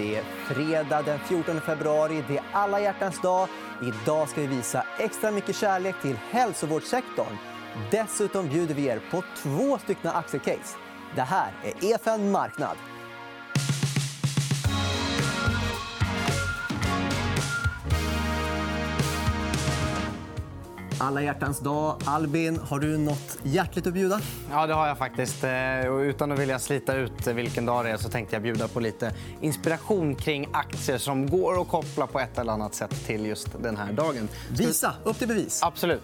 Det 0.00 0.16
är 0.16 0.22
fredag 0.22 1.02
den 1.02 1.18
14 1.18 1.60
februari. 1.60 2.24
Det 2.28 2.36
är 2.36 2.44
alla 2.52 2.80
hjärtans 2.80 3.20
dag. 3.20 3.48
Idag 3.82 4.28
ska 4.28 4.40
vi 4.40 4.46
visa 4.46 4.84
extra 4.98 5.30
mycket 5.30 5.56
kärlek 5.56 5.94
till 6.02 6.16
hälsovårdssektorn. 6.30 7.36
Dessutom 7.90 8.48
bjuder 8.48 8.74
vi 8.74 8.86
er 8.86 9.00
på 9.10 9.22
två 9.42 9.78
stycken 9.78 10.10
aktiecase. 10.10 10.76
Det 11.14 11.22
här 11.22 11.52
är 11.64 11.92
EFN 11.92 12.30
Marknad. 12.30 12.76
Alla 21.02 21.22
hjärtans 21.22 21.60
dag. 21.60 21.96
Albin, 22.04 22.58
har 22.58 22.80
du 22.80 22.98
något 22.98 23.38
hjärtligt 23.42 23.86
att 23.86 23.94
bjuda? 23.94 24.20
Ja, 24.50 24.66
det 24.66 24.74
har 24.74 24.86
jag 24.86 24.98
faktiskt. 24.98 25.44
Eh, 25.44 25.92
och 25.92 25.98
utan 25.98 26.32
att 26.32 26.38
vilja 26.38 26.58
slita 26.58 26.94
ut 26.94 27.26
vilken 27.26 27.66
dag 27.66 27.84
det 27.84 27.90
är 27.90 27.96
så 27.96 28.08
tänkte 28.08 28.36
jag 28.36 28.42
bjuda 28.42 28.68
på 28.68 28.80
lite 28.80 29.12
inspiration 29.40 30.14
kring 30.14 30.48
aktier 30.52 30.98
som 30.98 31.30
går 31.30 31.60
att 31.62 31.68
koppla 31.68 32.06
på 32.06 32.20
ett 32.20 32.38
eller 32.38 32.52
annat 32.52 32.74
sätt 32.74 33.06
till 33.06 33.26
just 33.26 33.48
den 33.62 33.76
här 33.76 33.92
dagen. 33.92 34.28
Visa. 34.50 34.94
Upp 35.04 35.18
till 35.18 35.28
bevis. 35.28 35.62
Absolut. 35.62 36.02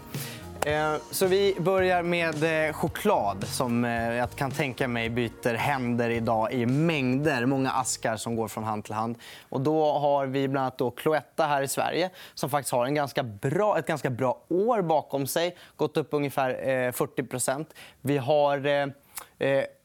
Eh, 0.66 0.96
så 1.10 1.26
vi 1.26 1.56
börjar 1.58 2.02
med 2.02 2.66
eh, 2.68 2.72
choklad 2.72 3.44
som 3.46 3.84
eh, 3.84 4.14
jag 4.14 4.30
kan 4.30 4.50
tänka 4.50 4.88
mig 4.88 5.10
byter 5.10 5.54
händer 5.54 6.10
idag 6.10 6.52
i 6.52 6.66
mängder. 6.66 7.46
Många 7.46 7.70
askar 7.70 8.16
som 8.16 8.36
går 8.36 8.48
från 8.48 8.64
hand 8.64 8.84
till 8.84 8.94
hand. 8.94 9.18
Och 9.48 9.60
då 9.60 9.92
har 9.92 10.26
vi 10.26 10.48
bland 10.48 10.62
annat 10.62 10.78
då 10.78 10.90
Cloetta 10.90 11.46
här 11.46 11.62
i 11.62 11.68
Sverige 11.68 12.10
som 12.34 12.50
faktiskt 12.50 12.72
har 12.72 12.86
en 12.86 12.94
ganska 12.94 13.22
bra, 13.22 13.78
ett 13.78 13.86
ganska 13.86 14.10
bra 14.10 14.42
år 14.48 14.82
bakom 14.82 15.26
sig. 15.26 15.56
Gått 15.76 15.96
upp 15.96 16.08
ungefär 16.10 16.52
40% 16.92 17.66
Vi 18.00 18.18
har 18.18 18.92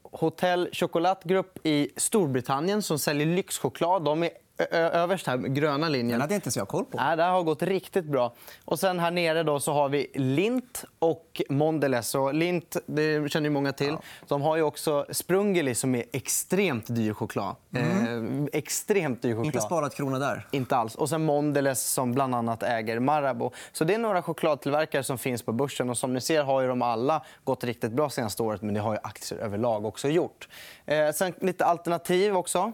Hotel 0.02 0.68
Chocolat 0.72 1.24
Group 1.24 1.66
i 1.66 1.88
Storbritannien 1.96 2.82
som 2.82 2.98
säljer 2.98 3.26
lyxchoklad. 3.26 4.04
De 4.04 4.22
är 4.22 4.30
överst 4.70 5.26
här, 5.26 5.36
gröna 5.36 5.88
linjen. 5.88 6.10
Den 6.10 6.20
hade 6.20 6.34
inte 6.34 6.50
så 6.50 6.58
jag 6.58 6.68
koll 6.68 6.84
på. 6.84 6.96
Nej, 6.96 7.16
det 7.16 7.22
har 7.22 7.42
gått 7.42 7.62
riktigt 7.62 8.04
bra. 8.04 8.34
Och 8.64 8.80
sen 8.80 8.98
här 8.98 9.10
nere 9.10 9.42
då 9.42 9.60
så 9.60 9.72
har 9.72 9.88
vi 9.88 10.10
Lint 10.14 10.84
och 10.98 11.42
Mondelez. 11.48 12.14
Och 12.14 12.34
Lint 12.34 12.76
det 12.86 13.32
känner 13.32 13.46
ju 13.46 13.52
många 13.52 13.72
till. 13.72 13.88
Ja. 13.88 14.02
De 14.28 14.42
har 14.42 14.56
ju 14.56 14.62
också 14.62 15.06
Sprungeli 15.10 15.74
som 15.74 15.94
är 15.94 16.04
extremt 16.12 16.86
dyr 16.94 17.12
choklad. 17.12 17.56
Mm. 17.74 18.42
Eh, 18.42 18.48
extremt 18.52 19.22
dyr 19.22 19.30
choklad. 19.30 19.46
Inte 19.46 19.60
sparat 19.60 19.94
krona 19.94 20.18
där. 20.18 20.46
Inte 20.50 20.76
alls. 20.76 20.94
Och 20.94 21.08
sen 21.08 21.24
Mondelez 21.24 21.92
som 21.92 22.12
bland 22.12 22.34
annat 22.34 22.62
äger 22.62 22.98
Marabou. 22.98 23.50
Så 23.72 23.84
det 23.84 23.94
är 23.94 23.98
några 23.98 24.22
chokladtillverkare 24.22 25.02
som 25.04 25.18
finns 25.18 25.42
på 25.42 25.52
börsen. 25.52 25.90
Och 25.90 25.98
som 25.98 26.14
ni 26.14 26.20
ser 26.20 26.42
har 26.42 26.60
ju 26.60 26.68
de 26.68 26.82
alla 26.82 27.22
gått 27.44 27.64
riktigt 27.64 27.92
bra 27.92 28.10
senaste 28.10 28.42
året. 28.42 28.62
Men 28.62 28.74
det 28.74 28.80
har 28.80 28.92
ju 28.92 28.98
aktier 29.02 29.38
överlag 29.38 29.84
också 29.84 30.08
gjort. 30.08 30.48
Eh, 30.86 31.10
sen 31.12 31.34
lite 31.40 31.64
alternativ 31.64 32.36
också. 32.36 32.72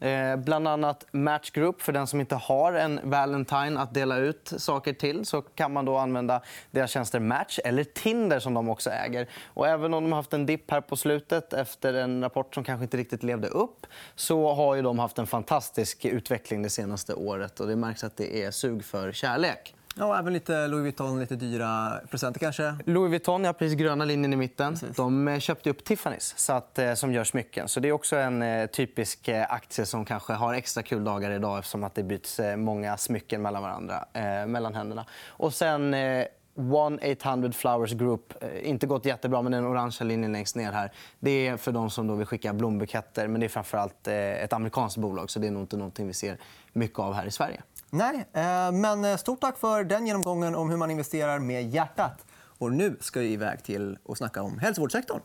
Eh, 0.00 0.36
bland 0.36 0.68
annat 0.68 1.06
Match 1.10 1.50
Group. 1.50 1.82
För 1.82 1.92
den 1.92 2.06
som 2.06 2.20
inte 2.20 2.34
har 2.34 2.72
en 2.72 3.00
Valentine 3.02 3.80
att 3.80 3.94
dela 3.94 4.16
ut 4.16 4.52
saker 4.56 4.92
till 4.92 5.24
så 5.24 5.42
kan 5.42 5.72
man 5.72 5.84
då 5.84 5.96
använda 5.96 6.42
deras 6.70 6.90
tjänster 6.90 7.20
Match 7.20 7.58
eller 7.64 7.84
Tinder 7.84 8.40
som 8.40 8.54
de 8.54 8.68
också 8.68 8.90
äger. 8.90 9.28
Och 9.46 9.68
även 9.68 9.94
om 9.94 10.02
de 10.04 10.12
har 10.12 10.16
haft 10.16 10.32
en 10.32 10.46
dipp 10.46 10.70
här 10.70 10.80
på 10.80 10.96
slutet 10.96 11.52
efter 11.52 11.94
en 11.94 12.22
rapport 12.22 12.54
som 12.54 12.64
kanske 12.64 12.84
inte 12.84 12.96
riktigt 12.96 13.22
levde 13.22 13.48
upp 13.48 13.86
så 14.14 14.54
har 14.54 14.74
ju 14.74 14.82
de 14.82 14.98
haft 14.98 15.18
en 15.18 15.26
fantastisk 15.26 16.04
utveckling 16.04 16.62
det 16.62 16.70
senaste 16.70 17.14
året. 17.14 17.60
och 17.60 17.66
Det 17.66 17.76
märks 17.76 18.04
att 18.04 18.16
det 18.16 18.44
är 18.44 18.50
sug 18.50 18.84
för 18.84 19.12
kärlek. 19.12 19.74
Ja, 19.96 20.18
även 20.18 20.32
lite 20.32 20.66
Louis 20.68 20.82
Vuitton, 20.82 21.20
lite 21.20 21.36
dyra 21.36 22.00
presenter 22.10 22.40
kanske. 22.40 22.74
Louis 22.86 23.10
Vuitton, 23.10 23.44
ja, 23.44 23.52
precis 23.52 23.78
gröna 23.78 24.04
linjen 24.04 24.32
i 24.32 24.36
mitten. 24.36 24.72
Precis. 24.72 24.96
De 24.96 25.28
eh, 25.28 25.38
köpte 25.38 25.70
upp 25.70 25.82
Tiffany's 25.88 26.32
så 26.36 26.52
att, 26.52 26.78
eh, 26.78 26.94
som 26.94 27.12
gör 27.12 27.24
smycken. 27.24 27.68
Så 27.68 27.80
det 27.80 27.88
är 27.88 27.92
också 27.92 28.16
en 28.16 28.42
eh, 28.42 28.66
typisk 28.66 29.28
aktie 29.48 29.86
som 29.86 30.04
kanske 30.04 30.32
har 30.32 30.54
extra 30.54 30.82
kul 30.82 31.04
dagar 31.04 31.30
idag 31.30 31.58
eftersom 31.58 31.84
att 31.84 31.94
det 31.94 32.02
byts 32.02 32.40
många 32.56 32.96
smycken 32.96 33.42
mellan 33.42 33.62
varandra, 33.62 34.04
eh, 34.12 34.46
mellan 34.46 34.74
händerna. 34.74 35.06
Och 35.28 35.54
sen 35.54 35.94
eh, 35.94 36.26
1-800 36.54 37.52
Flowers 37.52 37.92
Group. 37.92 38.34
Inte 38.62 38.86
gått 38.86 39.04
jättebra, 39.04 39.42
men 39.42 39.52
den 39.52 39.66
orangea 39.66 40.04
linjen 40.04 40.32
längst 40.32 40.56
ner 40.56 40.72
här. 40.72 40.92
Det 41.20 41.48
är 41.48 41.56
för 41.56 41.72
de 41.72 41.90
som 41.90 42.06
då 42.06 42.14
vill 42.14 42.26
skicka 42.26 42.52
blombuketter. 42.52 43.28
Men 43.28 43.40
det 43.40 43.46
är 43.46 43.48
framförallt 43.48 44.08
ett 44.08 44.52
amerikanskt 44.52 44.96
bolag, 44.98 45.30
så 45.30 45.38
det 45.38 45.46
är 45.46 45.50
nog 45.50 45.62
inte 45.62 45.76
någonting 45.76 46.06
vi 46.06 46.12
ser 46.12 46.38
mycket 46.72 46.98
av 46.98 47.14
här 47.14 47.26
i 47.26 47.30
Sverige. 47.30 47.62
Nej, 47.90 48.26
eh, 48.32 48.72
men 48.72 49.04
eh, 49.04 49.16
stort 49.16 49.40
tack 49.40 49.58
för 49.58 49.84
den 49.84 50.06
genomgången 50.06 50.54
om 50.54 50.70
hur 50.70 50.76
man 50.76 50.90
investerar 50.90 51.38
med 51.38 51.70
hjärtat. 51.70 52.26
Och 52.58 52.72
nu 52.72 52.96
ska 53.00 53.20
vi 53.20 53.32
iväg 53.32 53.62
till 53.62 53.98
att 54.08 54.18
snacka 54.18 54.42
om 54.42 54.58
hälsovårdssektorn. 54.58 55.20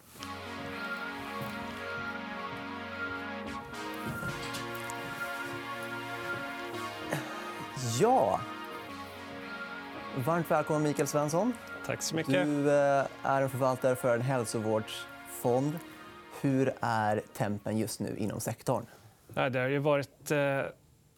Ja. 8.00 8.40
Varmt 10.26 10.52
välkommen, 10.52 10.84
Mikael 10.84 11.08
Svensson. 11.08 11.53
Tack 11.86 12.02
så 12.02 12.16
mycket. 12.16 12.34
Du 12.34 12.72
eh, 12.72 13.06
är 13.24 13.42
en 13.42 13.50
förvaltare 13.50 13.96
för 13.96 14.16
en 14.16 14.22
hälsovårdsfond. 14.22 15.80
Hur 16.42 16.74
är 16.82 17.22
tempen 17.34 17.78
just 17.78 18.00
nu 18.00 18.16
inom 18.18 18.40
sektorn? 18.40 18.86
Det 19.34 19.59
har 19.59 19.68
ju 19.68 19.80
varit 19.80 20.32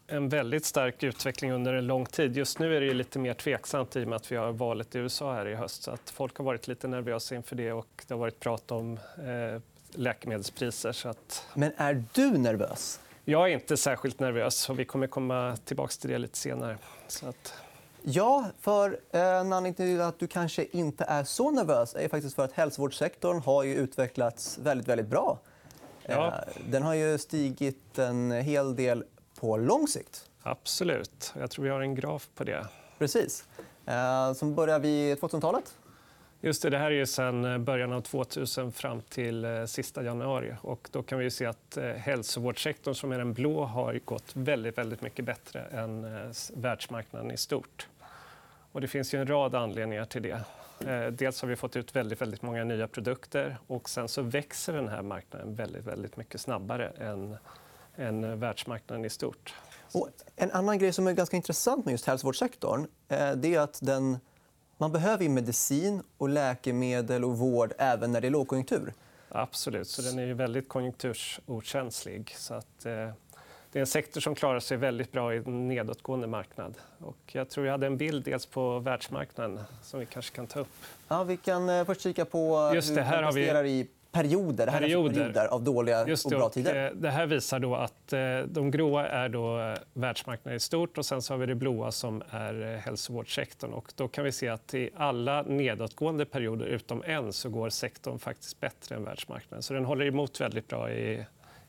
en 0.08 0.28
väldigt 0.28 0.64
stark 0.64 1.02
utveckling 1.02 1.52
under 1.52 1.74
en 1.74 1.86
lång 1.86 2.06
tid. 2.06 2.36
Just 2.36 2.58
nu 2.58 2.76
är 2.76 2.80
det 2.80 2.94
lite 2.94 3.18
mer 3.18 3.34
tveksamt 3.34 3.96
i 3.96 4.04
och 4.04 4.08
med 4.08 4.16
att 4.16 4.32
vi 4.32 4.36
har 4.36 4.52
valet 4.52 4.94
i 4.94 4.98
USA 4.98 5.34
här 5.34 5.48
i 5.48 5.54
höst. 5.54 5.82
Så 5.82 5.90
att 5.90 6.10
folk 6.10 6.36
har 6.36 6.44
varit 6.44 6.68
lite 6.68 6.88
nervösa 6.88 7.34
inför 7.34 7.56
det 7.56 7.72
och 7.72 8.04
det 8.06 8.14
har 8.14 8.18
varit 8.18 8.40
prat 8.40 8.70
om 8.70 8.98
eh, 9.18 9.60
läkemedelspriser. 9.90 10.92
Så 10.92 11.08
att... 11.08 11.46
Men 11.54 11.72
är 11.76 12.04
du 12.12 12.38
nervös? 12.38 13.00
Jag 13.24 13.48
är 13.48 13.52
inte 13.54 13.76
särskilt 13.76 14.20
nervös. 14.20 14.70
och 14.70 14.78
Vi 14.78 14.84
kommer 14.84 15.06
komma 15.06 15.56
tillbaka 15.64 15.92
till 16.00 16.10
det 16.10 16.18
lite 16.18 16.38
senare. 16.38 16.78
Så 17.08 17.28
att... 17.28 17.54
Ja, 18.02 18.46
för 18.60 19.00
en 19.10 19.52
anledning 19.52 19.74
till 19.74 20.00
att 20.00 20.18
du 20.18 20.26
kanske 20.26 20.64
inte 20.70 21.04
är 21.04 21.24
så 21.24 21.50
nervös 21.50 21.94
är 21.94 22.08
faktiskt 22.08 22.36
för 22.36 22.44
att 22.44 22.52
hälsovårdssektorn 22.52 23.40
har 23.40 23.62
ju 23.62 23.74
utvecklats 23.74 24.58
väldigt, 24.58 24.88
väldigt 24.88 25.06
bra. 25.06 25.38
Ja. 26.06 26.26
Eh, 26.26 26.62
den 26.70 26.82
har 26.82 26.94
ju 26.94 27.18
stigit 27.18 27.98
en 27.98 28.30
hel 28.30 28.76
del 28.76 29.04
på 29.40 29.56
lång 29.56 29.88
sikt. 29.88 30.30
Absolut. 30.42 31.34
Jag 31.38 31.50
tror 31.50 31.64
vi 31.64 31.70
har 31.70 31.80
en 31.80 31.94
graf 31.94 32.28
på 32.34 32.44
det. 32.44 32.66
Precis. 32.98 33.44
Eh, 33.86 34.32
som 34.32 34.54
börjar 34.54 34.78
vid 34.78 35.18
2000-talet. 35.18 35.74
Just 36.40 36.62
det, 36.62 36.70
det 36.70 36.78
här 36.78 36.90
är 36.90 37.04
sen 37.04 37.64
början 37.64 37.92
av 37.92 38.00
2000 38.00 38.72
fram 38.72 39.02
till 39.02 39.44
eh, 39.44 39.64
sista 39.64 40.02
januari. 40.02 40.54
Och 40.62 40.88
då 40.92 41.02
kan 41.02 41.18
vi 41.18 41.30
se 41.30 41.46
att 41.46 41.76
eh, 41.76 41.84
hälsovårdssektorn, 41.84 42.94
som 42.94 43.12
är 43.12 43.18
den 43.18 43.32
blå, 43.32 43.64
har 43.64 44.00
gått 44.04 44.30
väldigt, 44.32 44.78
väldigt 44.78 45.02
mycket 45.02 45.24
bättre 45.24 45.60
än 45.60 46.06
världsmarknaden 46.54 47.30
i 47.30 47.36
stort. 47.36 47.88
Och 48.72 48.80
det 48.80 48.88
finns 48.88 49.14
ju 49.14 49.20
en 49.20 49.26
rad 49.26 49.54
anledningar 49.54 50.04
till 50.04 50.22
det. 50.22 50.40
Dels 51.10 51.42
har 51.42 51.48
vi 51.48 51.56
fått 51.56 51.76
ut 51.76 51.96
väldigt, 51.96 52.20
väldigt 52.20 52.42
många 52.42 52.64
nya 52.64 52.88
produkter 52.88 53.56
och 53.66 53.88
sen 53.88 54.08
så 54.08 54.22
växer 54.22 54.72
den 54.72 54.88
här 54.88 55.02
marknaden 55.02 55.54
väldigt, 55.54 55.84
väldigt 55.84 56.16
mycket 56.16 56.40
snabbare 56.40 56.88
än 56.88 57.36
än 57.98 58.40
världsmarknaden 58.40 59.04
i 59.04 59.10
stort. 59.10 59.54
Och 59.92 60.08
en 60.36 60.50
annan 60.50 60.78
grej 60.78 60.92
som 60.92 61.06
är 61.06 61.12
ganska 61.12 61.36
intressant 61.36 61.84
med 61.84 61.92
just 61.92 62.06
hälsovårdssektorn 62.06 62.86
eh, 63.08 63.32
det 63.32 63.54
är 63.54 63.60
att 63.60 63.78
den, 63.82 64.18
man 64.76 64.92
behöver 64.92 65.28
medicin, 65.28 66.02
och 66.18 66.28
läkemedel 66.28 67.24
och 67.24 67.38
vård 67.38 67.72
även 67.78 68.12
när 68.12 68.20
det 68.20 68.26
är 68.26 68.30
lågkonjunktur. 68.30 68.92
Absolut. 69.28 69.88
Så 69.88 70.02
den 70.02 70.18
är 70.18 70.34
väldigt 70.34 70.68
konjunktursokänslig. 70.68 72.34
Så 72.36 72.54
att, 72.54 72.86
eh, 72.86 73.08
det 73.72 73.78
är 73.78 73.80
en 73.80 73.86
sektor 73.86 74.20
som 74.20 74.34
klarar 74.34 74.60
sig 74.60 74.76
väldigt 74.76 75.12
bra 75.12 75.34
i 75.34 75.36
en 75.36 75.68
nedåtgående 75.68 76.26
marknad. 76.26 76.74
Och 76.98 77.16
jag 77.26 77.48
tror 77.48 77.66
jag 77.66 77.72
hade 77.72 77.86
en 77.86 77.96
bild 77.96 78.24
dels 78.24 78.46
på 78.46 78.78
världsmarknaden 78.78 79.60
som 79.82 80.00
vi 80.00 80.06
kanske 80.06 80.36
kan 80.36 80.46
ta 80.46 80.60
upp. 80.60 80.68
Ja, 81.08 81.24
vi 81.24 81.36
kan 81.36 81.68
eh, 81.68 81.84
först 81.84 82.00
kika 82.00 82.24
på 82.24 82.72
Just 82.74 82.94
det, 82.94 83.02
hur 83.02 83.10
man 83.10 83.24
investerar 83.24 83.62
vi... 83.62 83.70
i 83.70 83.88
perioder. 84.22 84.66
Det 84.66 84.72
här 84.72 84.80
perioder. 84.80 85.10
är 85.10 85.14
perioder 85.14 85.46
av 85.46 85.62
dåliga 85.62 86.04
det, 86.04 86.24
och 86.24 86.30
bra 86.30 86.48
tider. 86.48 86.86
Eh, 86.86 86.92
det 86.92 87.10
här 87.10 87.26
visar 87.26 87.58
då 87.58 87.74
att 87.76 88.12
eh, 88.12 88.20
de 88.46 88.70
gråa 88.70 89.08
är 89.08 89.28
då 89.28 89.60
eh, 89.60 89.74
världsmarknaden 89.92 90.56
i 90.56 90.60
stort 90.60 90.98
och 90.98 91.06
sen 91.06 91.22
så 91.22 91.32
har 91.32 91.38
vi 91.38 91.46
det 91.46 91.54
blåa 91.54 91.92
som 91.92 92.22
är 92.30 92.82
hälsovårdssektorn. 92.84 93.72
Och 93.72 93.92
då 93.96 94.08
kan 94.08 94.24
vi 94.24 94.32
se 94.32 94.48
att 94.48 94.74
i 94.74 94.90
alla 94.96 95.42
nedåtgående 95.42 96.24
perioder 96.24 96.66
utom 96.66 97.02
en 97.06 97.32
så 97.32 97.48
går 97.48 97.70
sektorn 97.70 98.18
faktiskt 98.18 98.60
bättre 98.60 98.96
än 98.96 99.04
världsmarknaden. 99.04 99.62
Så 99.62 99.74
den 99.74 99.84
håller 99.84 100.06
emot 100.06 100.40
väldigt 100.40 100.68
bra 100.68 100.90
i, 100.90 101.26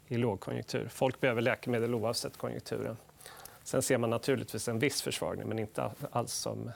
i 0.08 0.18
lågkonjunktur. 0.18 0.88
Folk 0.90 1.20
behöver 1.20 1.42
läkemedel 1.42 1.96
oavsett 1.96 2.38
konjunkturen. 2.38 2.98
Sen 3.64 3.82
ser 3.82 3.98
man 3.98 4.10
naturligtvis 4.10 4.68
en 4.68 4.80
viss 4.80 5.02
försvagning, 5.02 5.48
men 5.48 5.60
inte 5.60 5.92
alls 6.12 6.34
som 6.34 6.72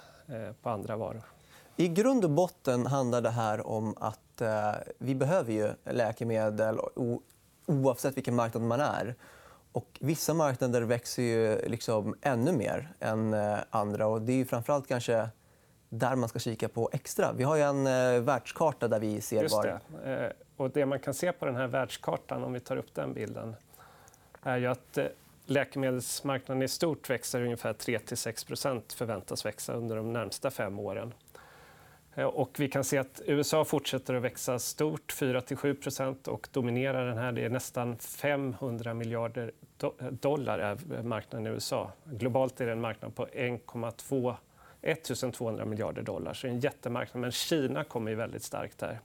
på 0.62 0.70
andra 0.70 0.96
varor. 0.96 1.22
I 1.76 1.88
grund 1.88 2.24
och 2.24 2.32
botten 2.32 2.88
handlar 2.88 3.22
det 3.22 3.30
här 3.30 3.68
om 3.68 3.96
att 4.00 4.20
eh, 4.42 4.72
vi 4.98 5.16
behöver 5.16 5.54
ju 5.54 5.74
läkemedel 5.86 6.80
oavsett 7.66 8.18
vilken 8.18 8.36
marknad 8.36 8.64
man 8.64 8.82
är. 8.82 9.16
Och 9.72 9.98
vissa 10.02 10.34
marknader 10.34 10.82
växer 10.82 11.24
ju 11.24 11.70
liksom 11.70 12.16
ännu 12.22 12.52
mer 12.52 12.94
än 13.00 13.34
eh, 13.34 13.58
andra. 13.70 14.08
Och 14.08 14.22
det 14.22 14.42
är 14.42 14.46
framförallt 14.46 14.88
kanske 14.88 15.30
där 15.90 16.16
man 16.16 16.30
ska 16.30 16.40
kika 16.40 16.70
på 16.70 16.90
extra. 16.94 17.34
Vi 17.34 17.44
har 17.44 17.58
en 17.58 17.88
eh, 17.88 18.22
världskarta 18.22 18.88
där 18.88 19.00
vi 19.00 19.22
ser 19.22 19.42
Just 19.42 19.62
det. 19.62 19.80
var... 20.04 20.24
Eh, 20.24 20.30
och 20.58 20.70
det 20.70 20.86
man 20.86 21.00
kan 21.00 21.14
se 21.14 21.32
på 21.32 21.46
den 21.46 21.56
här 21.56 21.68
världskartan, 21.68 22.44
om 22.44 22.54
vi 22.54 22.60
tar 22.60 22.78
upp 22.78 22.96
den 22.96 23.14
bilden 23.14 23.56
är 24.44 24.58
ju 24.58 24.68
att 24.68 24.98
eh, 24.98 25.06
läkemedelsmarknaden 25.46 26.64
i 26.64 26.68
stort 26.68 27.10
växer 27.10 27.42
ungefär 27.42 27.74
3-6% 27.74 28.96
förväntas 28.96 29.46
växa 29.46 29.74
under 29.74 29.96
de 29.96 30.14
närmsta 30.14 30.52
fem 30.52 30.80
åren. 30.80 31.14
Eh, 32.16 32.26
och 32.26 32.60
vi 32.60 32.70
kan 32.70 32.84
se 32.84 32.98
att 32.98 33.22
USA 33.26 33.66
fortsätter 33.66 34.14
att 34.14 34.24
växa 34.24 34.60
stort, 34.60 35.14
4-7 35.14 36.28
och 36.28 36.48
dominerar 36.52 37.06
den 37.06 37.18
här. 37.18 37.32
Det 37.32 37.46
är 37.46 37.50
nästan 37.50 37.98
500 37.98 38.94
miljarder 38.94 39.52
dollar 40.10 40.60
är 40.60 41.04
marknaden 41.04 41.48
i 41.48 41.50
USA. 41.50 41.92
Globalt 42.06 42.62
är 42.62 42.66
det 42.66 42.72
en 42.72 42.82
marknad 42.82 43.16
på 43.16 43.26
1,2 43.26 44.36
1200 44.82 45.66
miljarder 45.66 46.02
dollar. 46.02 46.34
Så 46.34 46.48
det 46.48 46.52
är 46.52 46.54
en 46.54 46.60
jättemarknad. 46.60 47.22
Men 47.22 47.32
Kina 47.32 47.84
kommer 47.84 48.16
väldigt 48.16 48.44
starkt 48.44 48.78
där. 48.78 49.00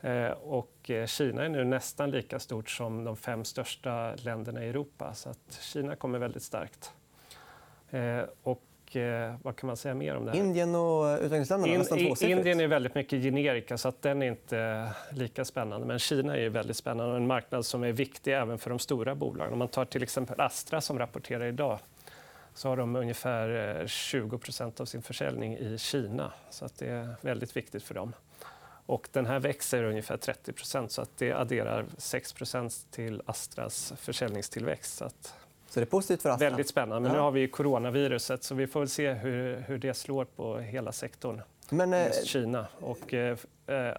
Eh, 0.00 0.32
och 0.32 0.90
eh, 0.90 1.06
Kina 1.06 1.44
är 1.44 1.48
nu 1.48 1.64
nästan 1.64 2.10
lika 2.10 2.38
stort 2.38 2.70
som 2.70 3.04
de 3.04 3.16
fem 3.16 3.44
största 3.44 4.14
länderna 4.14 4.64
i 4.64 4.68
Europa. 4.68 5.14
Så 5.14 5.28
att 5.30 5.58
Kina 5.60 5.96
kommer 5.96 6.18
väldigt 6.18 6.42
starkt. 6.42 6.92
Och 8.42 8.62
vad 9.42 9.56
kan 9.56 9.66
man 9.66 9.76
säga 9.76 9.94
mer 9.94 10.16
om 10.16 10.24
det 10.24 10.30
här? 10.30 10.38
Indien 10.38 10.74
och 10.74 11.16
utvecklingsländerna 11.16 11.72
In, 11.72 11.78
nästan 11.78 11.98
tvåsiffrigt. 11.98 12.38
Indien 12.38 12.60
är 12.60 12.66
väldigt 12.66 12.94
mycket 12.94 13.22
generika, 13.22 13.78
så 13.78 13.88
att 13.88 14.02
den 14.02 14.22
är 14.22 14.26
inte 14.26 14.90
lika 15.10 15.44
spännande. 15.44 15.86
Men 15.86 15.98
Kina 15.98 16.36
är 16.36 16.48
väldigt 16.48 16.76
spännande 16.76 17.12
och 17.12 17.16
en 17.16 17.26
marknad 17.26 17.66
som 17.66 17.84
är 17.84 17.92
viktig 17.92 18.34
även 18.34 18.58
för 18.58 18.70
de 18.70 18.78
stora 18.78 19.14
bolagen. 19.14 19.52
Om 19.52 19.58
man 19.58 19.68
tar 19.68 19.84
till 19.84 20.02
exempel 20.02 20.40
Astra 20.40 20.80
som 20.80 20.98
rapporterar 20.98 21.44
idag 21.46 21.78
så 22.54 22.68
har 22.68 22.76
de 22.76 22.96
ungefär 22.96 23.48
20% 23.86 24.80
av 24.80 24.84
sin 24.84 25.02
försäljning 25.02 25.56
i 25.56 25.78
Kina. 25.78 26.32
Så 26.50 26.64
att 26.64 26.78
det 26.78 26.86
är 26.86 27.14
väldigt 27.20 27.56
viktigt 27.56 27.82
för 27.82 27.94
dem. 27.94 28.12
Och 28.86 29.08
den 29.12 29.26
här 29.26 29.38
växer 29.38 29.84
ungefär 29.84 30.16
30% 30.16 30.88
så 30.88 31.02
att 31.02 31.10
det 31.18 31.32
adderar 31.32 31.84
6% 31.96 32.86
till 32.90 33.22
Astras 33.26 33.92
försäljningstillväxt. 33.96 34.96
Så 34.96 35.04
att 35.04 35.34
så 35.74 35.80
det 35.80 35.84
är 35.84 35.86
positivt 35.86 36.22
för 36.22 36.30
Astra? 36.30 36.50
Väldigt 36.50 36.68
spännande. 36.68 37.08
Men 37.08 37.16
nu 37.16 37.22
har 37.22 37.30
vi 37.30 37.48
coronaviruset, 37.48 38.44
så 38.44 38.54
vi 38.54 38.66
får 38.66 38.80
väl 38.80 38.88
se 38.88 39.12
hur, 39.12 39.56
hur 39.56 39.78
det 39.78 39.94
slår 39.94 40.24
på 40.24 40.58
hela 40.58 40.92
sektorn. 40.92 41.42
Men, 41.70 41.94
eh... 41.94 42.12
Kina. 42.24 42.66
Och, 42.80 43.14
eh, 43.14 43.36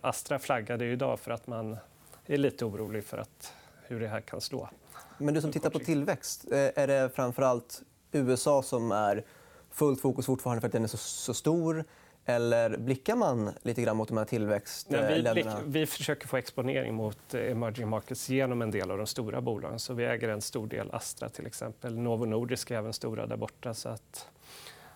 Astra 0.01 0.39
flaggade 0.39 0.85
idag 0.85 1.19
för 1.19 1.31
att 1.31 1.47
man 1.47 1.77
är 2.25 2.37
lite 2.37 2.65
orolig 2.65 3.03
för 3.03 3.17
att, 3.17 3.53
hur 3.83 3.99
det 3.99 4.07
här 4.07 4.21
kan 4.21 4.41
slå. 4.41 4.69
Men 5.17 5.33
du 5.33 5.41
som 5.41 5.51
tittar 5.51 5.69
på 5.69 5.79
tillväxt, 5.79 6.45
eh, 6.51 6.57
är 6.57 6.87
det 6.87 7.09
framför 7.15 7.43
allt 7.43 7.81
USA 8.11 8.63
som 8.63 8.91
är 8.91 9.23
fullt 9.71 10.01
fokus 10.01 10.25
fortfarande 10.25 10.61
för 10.61 10.67
att 10.67 10.73
den 10.73 10.83
är 10.83 10.87
så, 10.87 10.97
så 10.97 11.33
stor? 11.33 11.83
Eller 12.25 12.77
blickar 12.77 13.15
man 13.15 13.53
lite 13.61 13.81
grann 13.81 13.97
mot 13.97 14.07
de 14.07 14.17
här 14.17 14.25
tillväxtländerna? 14.25 15.33
Vi, 15.33 15.43
blick, 15.43 15.47
vi 15.65 15.85
försöker 15.85 16.27
få 16.27 16.37
exponering 16.37 16.93
mot 16.93 17.33
emerging 17.33 17.87
markets 17.87 18.29
genom 18.29 18.61
en 18.61 18.71
del 18.71 18.91
av 18.91 18.97
de 18.97 19.07
stora 19.07 19.41
bolagen. 19.41 19.79
Så 19.79 19.93
vi 19.93 20.05
äger 20.05 20.29
en 20.29 20.41
stor 20.41 20.67
del 20.67 20.91
Astra, 20.91 21.29
till 21.29 21.45
exempel. 21.45 21.97
Novo 21.97 22.25
Nordisk 22.25 22.71
är 22.71 22.75
även 22.75 22.93
stora 22.93 23.27
där 23.27 23.37
borta. 23.37 23.73
Så 23.73 23.89
att, 23.89 24.27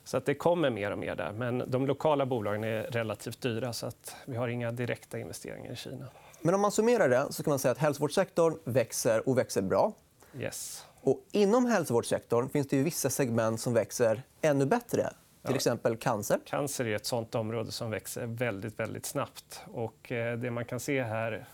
så 0.04 0.18
att 0.18 0.26
det 0.26 0.36
kommer 0.36 0.70
mer 0.70 0.92
och 0.92 0.98
mer 0.98 1.16
där. 1.16 1.32
Men 1.32 1.64
de 1.72 1.88
lokala 1.88 2.26
bolagen 2.26 2.64
är 2.64 2.84
relativt 2.84 3.42
dyra, 3.42 3.74
så 3.74 3.86
att 3.86 4.16
vi 4.26 4.36
har 4.36 4.48
inga 4.48 4.72
direkta 4.72 5.20
investeringar 5.20 5.72
i 5.72 5.76
Kina. 5.76 6.06
Men 6.42 6.56
om 6.56 6.62
man 6.62 6.72
summerar 6.72 7.10
det 7.10 7.28
så 7.30 7.44
kan 7.44 7.52
man 7.52 7.60
säga 7.60 7.72
att 7.72 7.78
hälsovårdssektorn 7.78 8.58
växer 8.64 9.30
och 9.30 9.38
växer 9.38 9.62
bra. 9.62 9.94
Yes. 10.40 10.86
Och 11.02 11.24
inom 11.32 11.66
hälsovårdssektorn 11.66 12.50
finns 12.50 12.68
det 12.68 12.78
ju 12.78 12.84
vissa 12.84 13.10
segment 13.10 13.62
som 13.62 13.74
växer 13.74 14.22
ännu 14.42 14.66
bättre. 14.66 15.10
Till 15.46 15.56
exempel 15.56 15.98
cancer. 15.98 16.40
Cancer 16.46 16.88
är 16.88 16.96
ett 16.96 17.06
sånt 17.06 17.36
område 17.36 17.72
som 17.72 17.92
växer 17.92 18.26
väldigt, 18.26 18.80
väldigt 18.80 19.06
snabbt. 19.06 19.62
Och 19.66 20.12
eh, 20.12 20.38
det 20.38 20.52
man 20.52 20.66
kan 20.66 20.80
se 20.80 21.04
här 21.04 21.46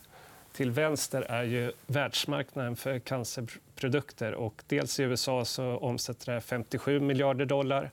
till 0.54 0.72
vänster 0.72 1.22
är 1.22 1.44
ju 1.44 1.72
världsmarknaden 1.88 2.76
för 2.76 3.00
cancerprodukter. 3.00 4.34
Och 4.34 4.64
dels 4.68 5.00
i 5.00 5.04
USA 5.04 5.46
så 5.46 5.78
omsätter 5.78 6.34
det 6.34 6.42
57 6.42 7.00
miljarder 7.00 7.46
dollar 7.46 7.92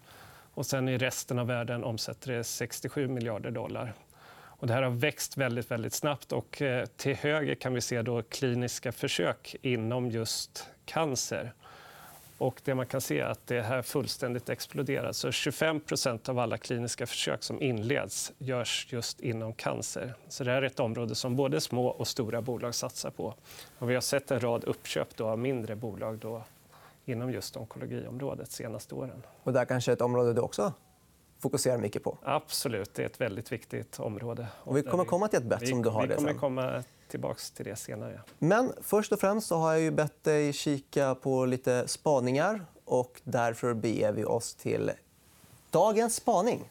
och 0.55 0.67
sen 0.67 0.89
i 0.89 0.99
resten 0.99 1.39
av 1.39 1.47
världen 1.47 1.85
omsätter 1.85 2.33
det 2.33 2.45
67 2.45 3.09
miljarder 3.09 3.51
dollar. 3.51 3.95
Och 4.63 4.67
det 4.67 4.75
här 4.75 4.83
har 4.83 4.91
växt 4.91 5.37
väldigt, 5.37 5.71
väldigt 5.71 5.95
snabbt. 5.95 6.33
Och 6.33 6.63
eh, 6.63 6.87
till 6.87 7.17
höger 7.17 7.55
kan 7.55 7.75
vi 7.75 7.81
se 7.81 8.03
då 8.03 8.23
kliniska 8.23 8.93
försök 8.93 9.57
inom 9.63 10.11
just 10.11 10.71
cancer. 10.85 11.53
Och 12.43 12.61
det 12.65 12.75
man 12.75 12.87
kan 12.87 13.01
se 13.01 13.21
är 13.21 13.25
att 13.25 13.47
det 13.47 13.63
här 13.63 13.83
fullständigt 13.83 14.49
exploderar. 14.49 15.13
Så 15.13 15.29
25% 15.29 16.31
av 16.31 16.39
alla 16.39 16.59
kliniska 16.59 17.07
försök 17.07 17.43
som 17.43 17.63
inleds 17.63 18.33
görs 18.39 18.87
just 18.91 19.21
inom 19.21 19.53
cancer. 19.53 20.15
Så 20.29 20.45
det 20.45 20.51
här 20.51 20.63
är 20.63 20.67
ett 20.67 20.81
område 20.81 21.15
som 21.15 21.37
både 21.37 21.61
små 21.61 21.87
och 21.87 22.09
stora 22.09 22.43
bolag 22.43 22.75
satsar 22.75 23.11
på. 23.11 23.35
Och 23.79 23.91
vi 23.91 23.95
har 23.95 24.01
sett 24.01 24.31
en 24.31 24.41
rad 24.41 24.65
uppköp 24.65 25.17
då 25.17 25.27
av 25.29 25.39
mindre 25.39 25.77
bolag 25.77 26.19
då 26.19 26.45
inom 27.05 27.33
just 27.33 27.57
onkologiområdet 27.57 28.49
de 28.49 28.53
senaste 28.53 28.95
åren. 28.95 29.23
Och 29.43 29.53
där 29.53 29.65
kanske 29.65 29.93
ett 29.93 30.01
område 30.01 30.33
du 30.33 30.41
också 30.41 30.73
fokuserar 31.43 31.79
mycket 31.79 32.05
på? 32.05 32.19
Absolut. 32.23 32.95
Det 32.95 33.03
är 33.03 33.07
ett 33.07 33.21
väldigt 33.21 33.53
viktigt 33.53 34.01
område. 34.01 34.47
Och 34.55 34.77
vi 34.77 34.83
kommer 34.83 35.05
komma 35.05 35.29
till 35.29 35.39
ett 35.39 35.45
bett 35.45 35.69
som 35.69 35.83
du 35.83 35.89
har. 35.89 36.07
Vi 36.07 36.15
kommer 36.15 36.35
komma 36.35 36.83
tillbaka 37.09 37.41
till 37.55 37.65
det 37.65 37.77
senare. 37.77 38.21
Men 38.39 38.73
först 38.83 39.13
och 39.13 39.21
främst 39.21 39.47
så 39.47 39.57
har 39.57 39.73
jag 39.73 39.81
ju 39.81 39.91
bett 39.91 40.25
dig 40.25 40.53
kika 40.53 41.15
på 41.15 41.45
lite 41.45 41.89
spaningar. 41.89 42.65
och 42.85 43.21
Därför 43.25 43.75
beger 43.75 44.13
vi 44.13 44.25
oss 44.25 44.55
till 44.55 44.91
dagens 45.71 46.17
spaning. 46.17 46.71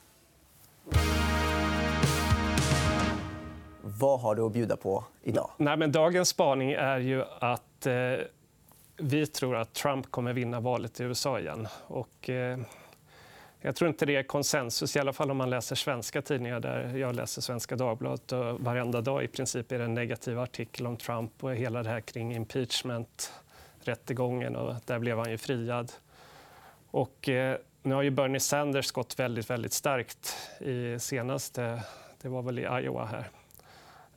Vad 3.81 4.19
har 4.19 4.35
du 4.35 4.41
att 4.41 4.51
bjuda 4.51 4.75
på 4.75 5.03
idag? 5.23 5.51
Nej, 5.57 5.77
men 5.77 5.91
dagens 5.91 6.29
spaning 6.29 6.71
är 6.71 6.99
ju 6.99 7.23
att 7.39 7.85
eh, 7.85 7.93
vi 8.97 9.27
tror 9.27 9.55
att 9.55 9.73
Trump 9.73 10.11
kommer 10.11 10.33
vinna 10.33 10.59
valet 10.59 10.99
i 10.99 11.03
USA 11.03 11.39
igen. 11.39 11.67
Och, 11.87 12.29
eh, 12.29 12.59
jag 13.61 13.75
tror 13.75 13.89
inte 13.89 14.05
det 14.05 14.15
är 14.15 14.23
konsensus, 14.23 14.95
i 14.95 14.99
alla 14.99 15.13
fall 15.13 15.31
om 15.31 15.37
man 15.37 15.49
läser 15.49 15.75
svenska 15.75 16.21
tidningar. 16.21 16.59
där 16.59 16.97
Jag 16.97 17.15
läser 17.15 17.41
Svenska 17.41 17.75
Dagbladet 17.75 18.31
och 18.31 18.59
varenda 18.59 19.01
dag 19.01 19.23
i 19.23 19.27
princip 19.27 19.71
är 19.71 19.79
det 19.79 19.85
en 19.85 19.93
negativ 19.93 20.39
artikel 20.39 20.87
om 20.87 20.97
Trump 20.97 21.43
och 21.43 21.55
hela 21.55 21.83
det 21.83 21.89
här 21.89 22.01
kring 22.01 22.35
impeachment, 22.35 23.33
rättegången. 23.83 24.55
Och 24.55 24.75
där 24.85 24.99
blev 24.99 25.17
han 25.17 25.31
ju 25.31 25.37
friad. 25.37 25.91
Och, 26.91 27.29
eh, 27.29 27.57
nu 27.83 27.95
har 27.95 28.01
ju 28.01 28.09
Bernie 28.09 28.39
Sanders 28.39 28.91
gått 28.91 29.19
väldigt, 29.19 29.49
väldigt 29.49 29.73
starkt 29.73 30.37
i 30.59 30.99
senaste... 30.99 31.83
Det 32.21 32.29
var 32.29 32.41
väl 32.41 32.59
i 32.59 32.61
Iowa 32.61 33.05
här 33.05 33.29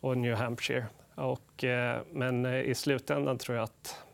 och 0.00 0.18
New 0.18 0.34
Hampshire. 0.34 0.86
Och, 1.14 1.64
eh, 1.64 2.00
men 2.12 2.46
eh, 2.46 2.60
i 2.60 2.74
slutändan 2.74 3.38
tror 3.38 3.56
jag 3.56 3.64
att 3.64 4.04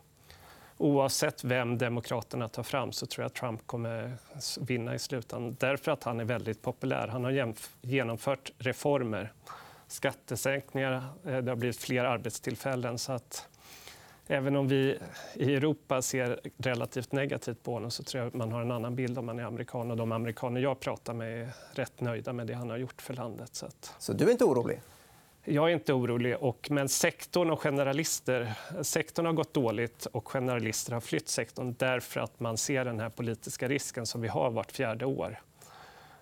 oavsett 0.81 1.43
vem 1.43 1.77
Demokraterna 1.77 2.47
tar 2.47 2.63
fram 2.63 2.91
så 2.91 3.05
tror 3.05 3.23
jag 3.23 3.27
att 3.27 3.35
Trump 3.35 3.67
kommer 3.67 4.17
vinna 4.59 4.95
i 4.95 4.99
slutändan. 4.99 5.55
Därför 5.59 5.91
att 5.91 6.03
han 6.03 6.19
är 6.19 6.25
väldigt 6.25 6.61
populär. 6.61 7.07
Han 7.07 7.23
har 7.23 7.53
genomfört 7.81 8.51
reformer, 8.57 9.33
skattesänkningar, 9.87 10.93
eh, 11.25 11.37
det 11.37 11.51
har 11.51 11.55
blivit 11.55 11.77
fler 11.77 12.03
arbetstillfällen. 12.03 12.97
Så 12.97 13.11
att 13.11 13.47
även 14.27 14.55
om 14.55 14.67
vi 14.67 14.97
i 15.33 15.55
Europa 15.55 16.01
ser 16.01 16.39
relativt 16.57 17.11
negativt 17.11 17.63
på 17.63 17.73
honom 17.73 17.91
så 17.91 18.03
tror 18.03 18.19
jag 18.19 18.27
att 18.27 18.33
man 18.33 18.51
har 18.51 18.61
en 18.61 18.71
annan 18.71 18.95
bild 18.95 19.17
om 19.17 19.25
man 19.25 19.39
är 19.39 19.43
amerikan. 19.43 19.91
Och 19.91 19.97
de 19.97 20.11
amerikaner 20.11 20.61
jag 20.61 20.79
pratar 20.79 21.13
med 21.13 21.41
är 21.41 21.49
rätt 21.73 22.01
nöjda 22.01 22.33
med 22.33 22.47
det 22.47 22.53
han 22.53 22.69
har 22.69 22.77
gjort 22.77 23.01
för 23.01 23.13
landet. 23.13 23.55
Så, 23.55 23.65
att... 23.65 23.95
så 23.99 24.13
du 24.13 24.25
är 24.25 24.31
inte 24.31 24.45
orolig? 24.45 24.81
Jag 25.43 25.69
är 25.69 25.73
inte 25.73 25.93
orolig, 25.93 26.37
och, 26.37 26.67
men 26.71 26.89
sektorn 26.89 27.49
och 27.49 27.61
generalister... 27.61 28.53
Sektorn 28.81 29.25
har 29.25 29.33
gått 29.33 29.53
dåligt 29.53 30.05
och 30.05 30.27
generalister 30.27 30.93
har 30.93 31.01
flytt 31.01 31.29
sektorn 31.29 31.75
därför 31.77 32.19
att 32.19 32.39
man 32.39 32.57
ser 32.57 32.85
den 32.85 32.99
här 32.99 33.09
politiska 33.09 33.67
risken 33.67 34.05
som 34.05 34.21
vi 34.21 34.27
har 34.27 34.51
vart 34.51 34.71
fjärde 34.71 35.05
år. 35.05 35.39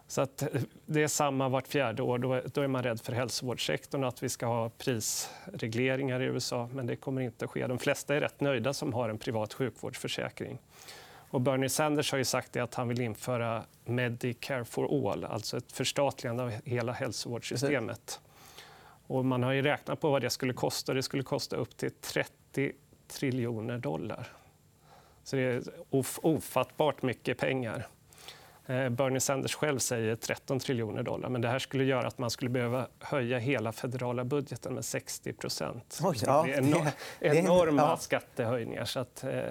Så 0.08 0.22
att 0.22 0.42
eh, 0.42 0.62
det 0.86 1.04
är 1.04 1.08
samma 1.08 1.50
vart 1.50 1.68
fjärde 1.68 2.02
år. 2.02 2.18
Då, 2.18 2.42
då 2.54 2.62
är 2.62 2.68
man 2.68 2.84
rädd 2.84 3.02
för 3.02 3.14
hälsovårdssektorn 3.14 4.04
och 4.04 4.10
att 4.10 4.24
vi 4.24 4.30
ska 4.30 4.46
ha 4.46 4.70
prisregleringar 4.70 6.22
i 6.22 6.26
USA. 6.26 6.70
Men 6.74 6.88
det 6.88 6.96
kommer 6.96 7.22
inte 7.22 7.46
att 7.46 7.52
ske. 7.52 7.68
De 7.68 7.80
flesta 7.80 8.16
är 8.16 8.22
rätt 8.22 8.42
nöjda 8.42 8.74
som 8.74 8.94
har 8.94 9.10
en 9.10 9.18
privat 9.18 9.54
sjukvårdsförsäkring. 9.54 10.58
Och 11.32 11.42
Bernie 11.42 11.70
Sanders 11.70 12.12
har 12.12 12.18
ju 12.18 12.26
sagt 12.26 12.56
att 12.56 12.76
han 12.76 12.88
vill 12.88 13.02
införa 13.02 13.64
Medicare 13.86 14.66
for 14.66 15.12
all, 15.12 15.26
alltså 15.26 15.58
ett 15.58 15.72
förstatligande 15.72 16.44
av 16.44 16.52
hela 16.66 16.92
hälsovårdssystemet. 16.92 18.20
Och 19.10 19.26
man 19.26 19.44
har 19.44 19.52
ju 19.52 19.62
räknat 19.62 20.00
på 20.00 20.10
vad 20.10 20.22
det 20.22 20.30
skulle 20.30 20.54
kosta. 20.54 20.94
Det 20.94 21.04
skulle 21.04 21.24
kosta 21.24 21.56
upp 21.56 21.78
till 21.78 21.92
30 21.92 22.72
triljoner 23.08 23.78
dollar. 23.78 24.28
Så 25.24 25.36
det 25.36 25.42
är 25.42 25.64
ofattbart 26.22 27.02
mycket 27.02 27.38
pengar. 27.38 27.88
Eh, 28.66 28.90
Bernie 28.90 29.20
Sanders 29.20 29.56
själv 29.56 29.80
säger 29.80 30.16
13 30.16 30.60
triljoner 30.60 31.04
dollar. 31.04 31.30
Men 31.30 31.42
det 31.42 31.48
här 31.48 31.60
skulle 31.60 31.84
göra 31.84 32.08
att 32.08 32.18
man 32.18 32.30
skulle 32.30 32.50
behöva 32.50 32.88
höja 33.00 33.38
hela 33.38 33.72
federala 33.72 34.24
budgeten 34.24 34.74
med 34.74 34.86
60 34.86 35.34
procent. 35.34 36.00
ja, 36.26 36.44
det 36.44 36.54
är 36.54 36.58
enor 36.58 36.88
enorma 37.20 37.82
ja. 37.82 37.98
skattehöjningar. 37.98 38.86
Så, 38.86 39.00
att, 39.00 39.24
eh, 39.24 39.44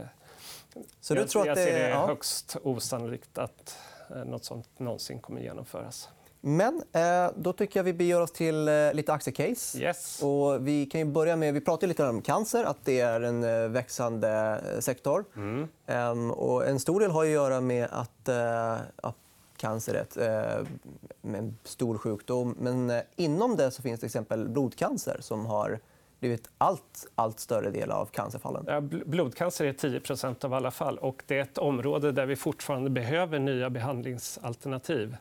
så 1.00 1.14
du 1.14 1.20
jag, 1.20 1.28
tror 1.28 1.48
att 1.48 1.54
det, 1.54 1.60
jag 1.60 1.68
ser 1.68 1.78
det 1.78 1.94
är 1.94 2.06
högst 2.06 2.56
osannolikt 2.62 3.38
att 3.38 3.78
eh, 4.10 4.24
något 4.24 4.44
sånt 4.44 4.78
någonsin 4.78 5.20
kommer 5.20 5.40
genomföras. 5.40 6.08
Men 6.40 6.82
eh, 6.92 7.30
då 7.36 7.52
tycker 7.52 7.78
jag 7.78 7.84
vi 7.84 7.92
beger 7.92 8.20
oss 8.20 8.32
till 8.32 8.68
eh, 8.68 8.92
lite 8.92 9.12
aktiecase. 9.12 9.78
Yes. 9.78 10.22
Och 10.22 10.66
vi 10.68 10.86
kan 10.86 11.12
börja 11.12 11.36
med, 11.36 11.54
vi 11.54 11.60
pratade 11.60 11.86
lite 11.86 12.08
om 12.08 12.22
cancer, 12.22 12.64
att 12.64 12.84
det 12.84 13.00
är 13.00 13.20
en 13.20 13.44
eh, 13.44 13.68
växande 13.68 14.60
eh, 14.74 14.80
sektor. 14.80 15.24
Mm. 15.36 15.68
Ehm, 15.86 16.30
och 16.30 16.66
en 16.66 16.80
stor 16.80 17.00
del 17.00 17.10
har 17.10 17.24
att 17.24 17.30
göra 17.30 17.60
med 17.60 17.88
att 17.90 18.28
eh, 18.28 18.76
ja, 19.02 19.14
cancer 19.56 19.94
är 19.94 20.00
ett, 20.00 20.16
eh, 20.16 21.36
en 21.36 21.58
stor 21.64 21.98
sjukdom. 21.98 22.54
Men 22.58 23.02
inom 23.16 23.56
det 23.56 23.70
så 23.70 23.82
finns 23.82 24.00
till 24.00 24.06
exempel 24.06 24.48
blodcancer 24.48 25.16
som 25.20 25.46
har 25.46 25.78
blivit 26.20 26.48
allt, 26.58 27.06
allt 27.14 27.40
större 27.40 27.70
del 27.70 27.90
av 27.90 28.06
cancerfallen. 28.06 28.64
Ja, 28.66 28.80
blodcancer 28.80 29.64
är 29.64 29.72
10% 29.72 30.44
av 30.44 30.54
alla 30.54 30.70
fall. 30.70 30.98
och 30.98 31.22
Det 31.26 31.38
är 31.38 31.42
ett 31.42 31.58
område 31.58 32.12
där 32.12 32.26
vi 32.26 32.36
fortfarande 32.36 32.90
behöver 32.90 33.38
nya 33.38 33.70
behandlingsalternativ. 33.70 35.16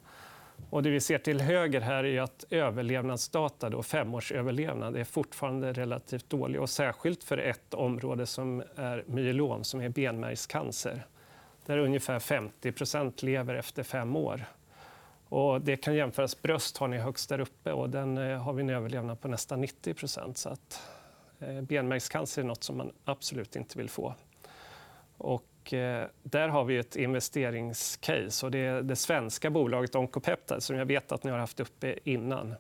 Och 0.69 0.83
det 0.83 0.89
vi 0.89 0.99
ser 0.99 1.17
till 1.17 1.41
höger 1.41 1.81
här 1.81 2.03
är 2.03 2.21
att 2.21 2.45
överlevnadsdata, 2.49 3.69
då, 3.69 3.83
femårsöverlevnad, 3.83 4.95
är 4.95 5.03
fortfarande 5.03 5.73
relativt 5.73 6.29
dålig. 6.29 6.61
Och 6.61 6.69
särskilt 6.69 7.23
för 7.23 7.37
ett 7.37 7.73
område 7.73 8.25
som 8.25 8.63
är 8.75 9.03
myelom, 9.07 9.63
som 9.63 9.81
är 9.81 9.89
benmärgscancer. 9.89 11.05
Där 11.65 11.77
ungefär 11.77 12.19
50% 12.19 13.25
lever 13.25 13.55
efter 13.55 13.83
fem 13.83 14.15
år. 14.15 14.45
Och 15.29 15.61
det 15.61 15.77
kan 15.77 15.95
jämföras. 15.95 16.41
Bröst 16.41 16.77
har 16.77 16.87
ni 16.87 16.97
högst 16.97 17.29
där 17.29 17.39
uppe 17.39 17.71
och 17.71 17.89
den 17.89 18.17
eh, 18.17 18.43
har 18.43 18.53
vi 18.53 18.63
en 18.63 18.69
överlevnad 18.69 19.21
på 19.21 19.27
nästan 19.27 19.61
90 19.61 20.33
Så 20.35 20.49
att, 20.49 20.81
eh, 21.39 21.61
benmärgscancer 21.61 22.41
är 22.41 22.45
nåt 22.45 22.63
som 22.63 22.77
man 22.77 22.91
absolut 23.05 23.55
inte 23.55 23.77
vill 23.77 23.89
få. 23.89 24.13
Och, 25.17 25.43
eh, 25.73 26.03
där 26.23 26.47
har 26.47 26.63
vi 26.63 26.77
ett 26.77 26.95
investeringscase. 26.95 28.45
Och 28.45 28.51
det 28.51 28.59
är 28.59 28.81
det 28.81 28.95
svenska 28.95 29.49
bolaget 29.49 29.95
Oncopeptide 29.95 30.61
som 30.61 30.75
jag 30.75 30.85
vet 30.85 31.11
att 31.11 31.23
ni 31.23 31.31
har 31.31 31.37
haft 31.37 31.59
uppe 31.59 31.95
innan. 32.03 32.55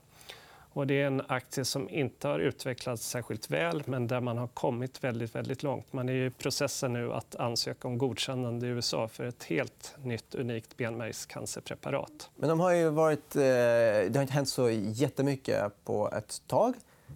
Och 0.77 0.87
det 0.87 1.01
är 1.01 1.07
en 1.07 1.21
aktie 1.27 1.65
som 1.65 1.89
inte 1.89 2.27
har 2.27 2.39
utvecklats 2.39 3.09
särskilt 3.09 3.49
väl, 3.49 3.83
men 3.85 4.07
där 4.07 4.21
man 4.21 4.37
har 4.37 4.47
kommit 4.47 5.03
väldigt, 5.03 5.35
väldigt 5.35 5.63
långt. 5.63 5.93
Man 5.93 6.09
är 6.09 6.13
i 6.13 6.29
processen 6.29 6.93
nu 6.93 7.13
att 7.13 7.35
ansöka 7.35 7.87
om 7.87 7.97
godkännande 7.97 8.67
i 8.67 8.69
USA 8.69 9.07
för 9.07 9.23
ett 9.23 9.43
helt 9.43 9.95
nytt, 10.03 10.35
unikt 10.35 10.77
benmärgscancerpreparat. 10.77 12.29
Men 12.35 12.49
de 12.49 12.59
har 12.59 12.73
ju 12.73 12.89
varit, 12.89 13.35
eh, 13.35 13.41
det 13.41 14.11
har 14.15 14.21
inte 14.21 14.33
hänt 14.33 14.49
så 14.49 14.69
jättemycket 14.69 15.83
på 15.83 16.11
ett 16.11 16.41
tag. 16.47 16.73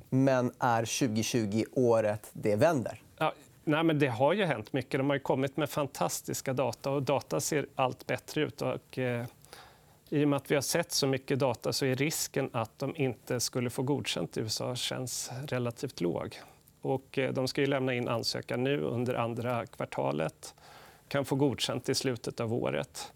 Men 0.10 0.52
är 0.60 0.86
2020 0.86 1.64
året 1.72 2.30
det 2.34 2.56
vänder? 2.56 3.02
Ja, 3.18 3.34
nej, 3.64 3.84
men 3.84 4.00
det 4.00 4.08
har 4.08 4.34
ju 4.34 4.46
hänt 4.46 4.74
mycket. 4.74 5.00
De 5.00 5.10
har 5.10 5.18
kommit 5.18 5.58
med 5.58 5.70
fantastiska 5.70 6.54
data 6.54 6.90
och 6.90 7.04
data 7.04 7.40
ser 7.40 7.66
allt 7.76 8.08
bättre 8.08 8.42
ut. 8.42 8.62
Och, 8.62 8.98
eh, 8.98 9.26
i 10.10 10.26
och 10.26 10.30
med 10.30 10.38
att 10.38 10.52
vi 10.52 10.56
har 10.56 10.62
sett 10.62 10.92
så 10.92 11.08
mycket 11.08 11.40
data 11.40 11.74
så 11.74 11.86
är 11.86 11.96
risken 11.96 12.50
att 12.54 12.80
de 12.80 12.96
inte 12.96 13.40
skulle 13.40 13.70
få 13.70 13.84
godkänt 13.84 14.38
i 14.38 14.40
USA 14.40 14.76
känns 14.76 15.32
relativt 15.48 16.02
låg. 16.02 16.40
Och 16.82 17.18
eh, 17.18 17.34
de 17.34 17.48
ska 17.48 17.62
ju 17.62 17.68
lämna 17.68 17.94
in 17.94 18.08
ansökan 18.08 18.64
nu 18.64 18.82
under 18.82 19.16
andra 19.16 19.66
kvartalet. 19.66 20.56
kan 21.08 21.26
få 21.26 21.36
godkänt 21.36 21.90
i 21.90 21.96
slutet 21.96 22.40
av 22.40 22.54
året. 22.54 23.14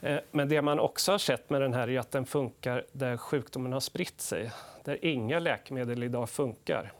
Eh, 0.00 0.18
men 0.30 0.48
det 0.48 0.62
man 0.62 0.80
också 0.80 1.12
har 1.12 1.18
sett 1.18 1.50
med 1.50 1.60
den 1.60 1.74
här 1.74 1.90
är 1.90 1.98
att 1.98 2.10
den 2.10 2.26
funkar 2.26 2.84
där 2.92 3.16
sjukdomen 3.16 3.72
har 3.72 3.80
spritt 3.80 4.20
sig. 4.20 4.50
Där 4.84 5.04
inga 5.04 5.38
läkemedel 5.38 6.02
idag 6.02 6.30
funkar. 6.30 6.92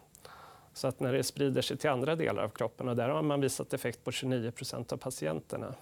Så 0.75 0.89
att 0.89 1.01
när 1.01 1.13
det 1.13 1.23
sprider 1.23 1.63
sig 1.63 1.77
till 1.77 1.91
andra 1.91 2.17
delar 2.17 2.43
av 2.43 2.49
kroppen, 2.49 2.89
och 2.89 2.97
där 2.97 3.09
har 3.09 3.23
man 3.23 3.41
visat 3.41 3.73
effekt 3.73 4.05
på 4.05 4.11
29% 4.11 4.93
av 4.93 4.97
patienterna. 4.97 5.75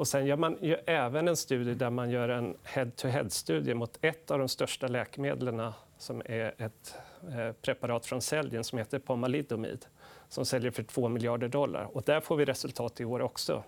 Och 0.00 0.08
sen 0.08 0.26
gör 0.26 0.36
man 0.36 0.58
ju 0.60 0.74
även 0.86 1.28
en 1.28 1.36
studie 1.36 1.74
där 1.74 1.90
man 1.90 2.10
gör 2.10 2.28
en 2.28 2.56
head-to-head-studie 2.62 3.74
mot 3.74 3.98
ett 4.00 4.30
av 4.30 4.38
de 4.38 4.48
största 4.48 4.88
läkemedlen 4.88 5.72
som 5.98 6.22
är 6.24 6.54
ett 6.58 6.94
eh, 7.28 7.52
preparat 7.62 8.06
från 8.06 8.22
Celgene 8.22 8.64
som 8.64 8.78
heter 8.78 8.98
Pomalidomid 8.98 9.86
som 10.28 10.44
säljer 10.44 10.70
för 10.70 10.82
2 10.82 11.08
miljarder 11.08 11.48
dollar. 11.48 11.88
Och 11.92 12.02
där 12.02 12.20
får 12.20 12.36
vi 12.36 12.44
resultat 12.44 13.00
i 13.00 13.04
år 13.04 13.20
också 13.20 13.62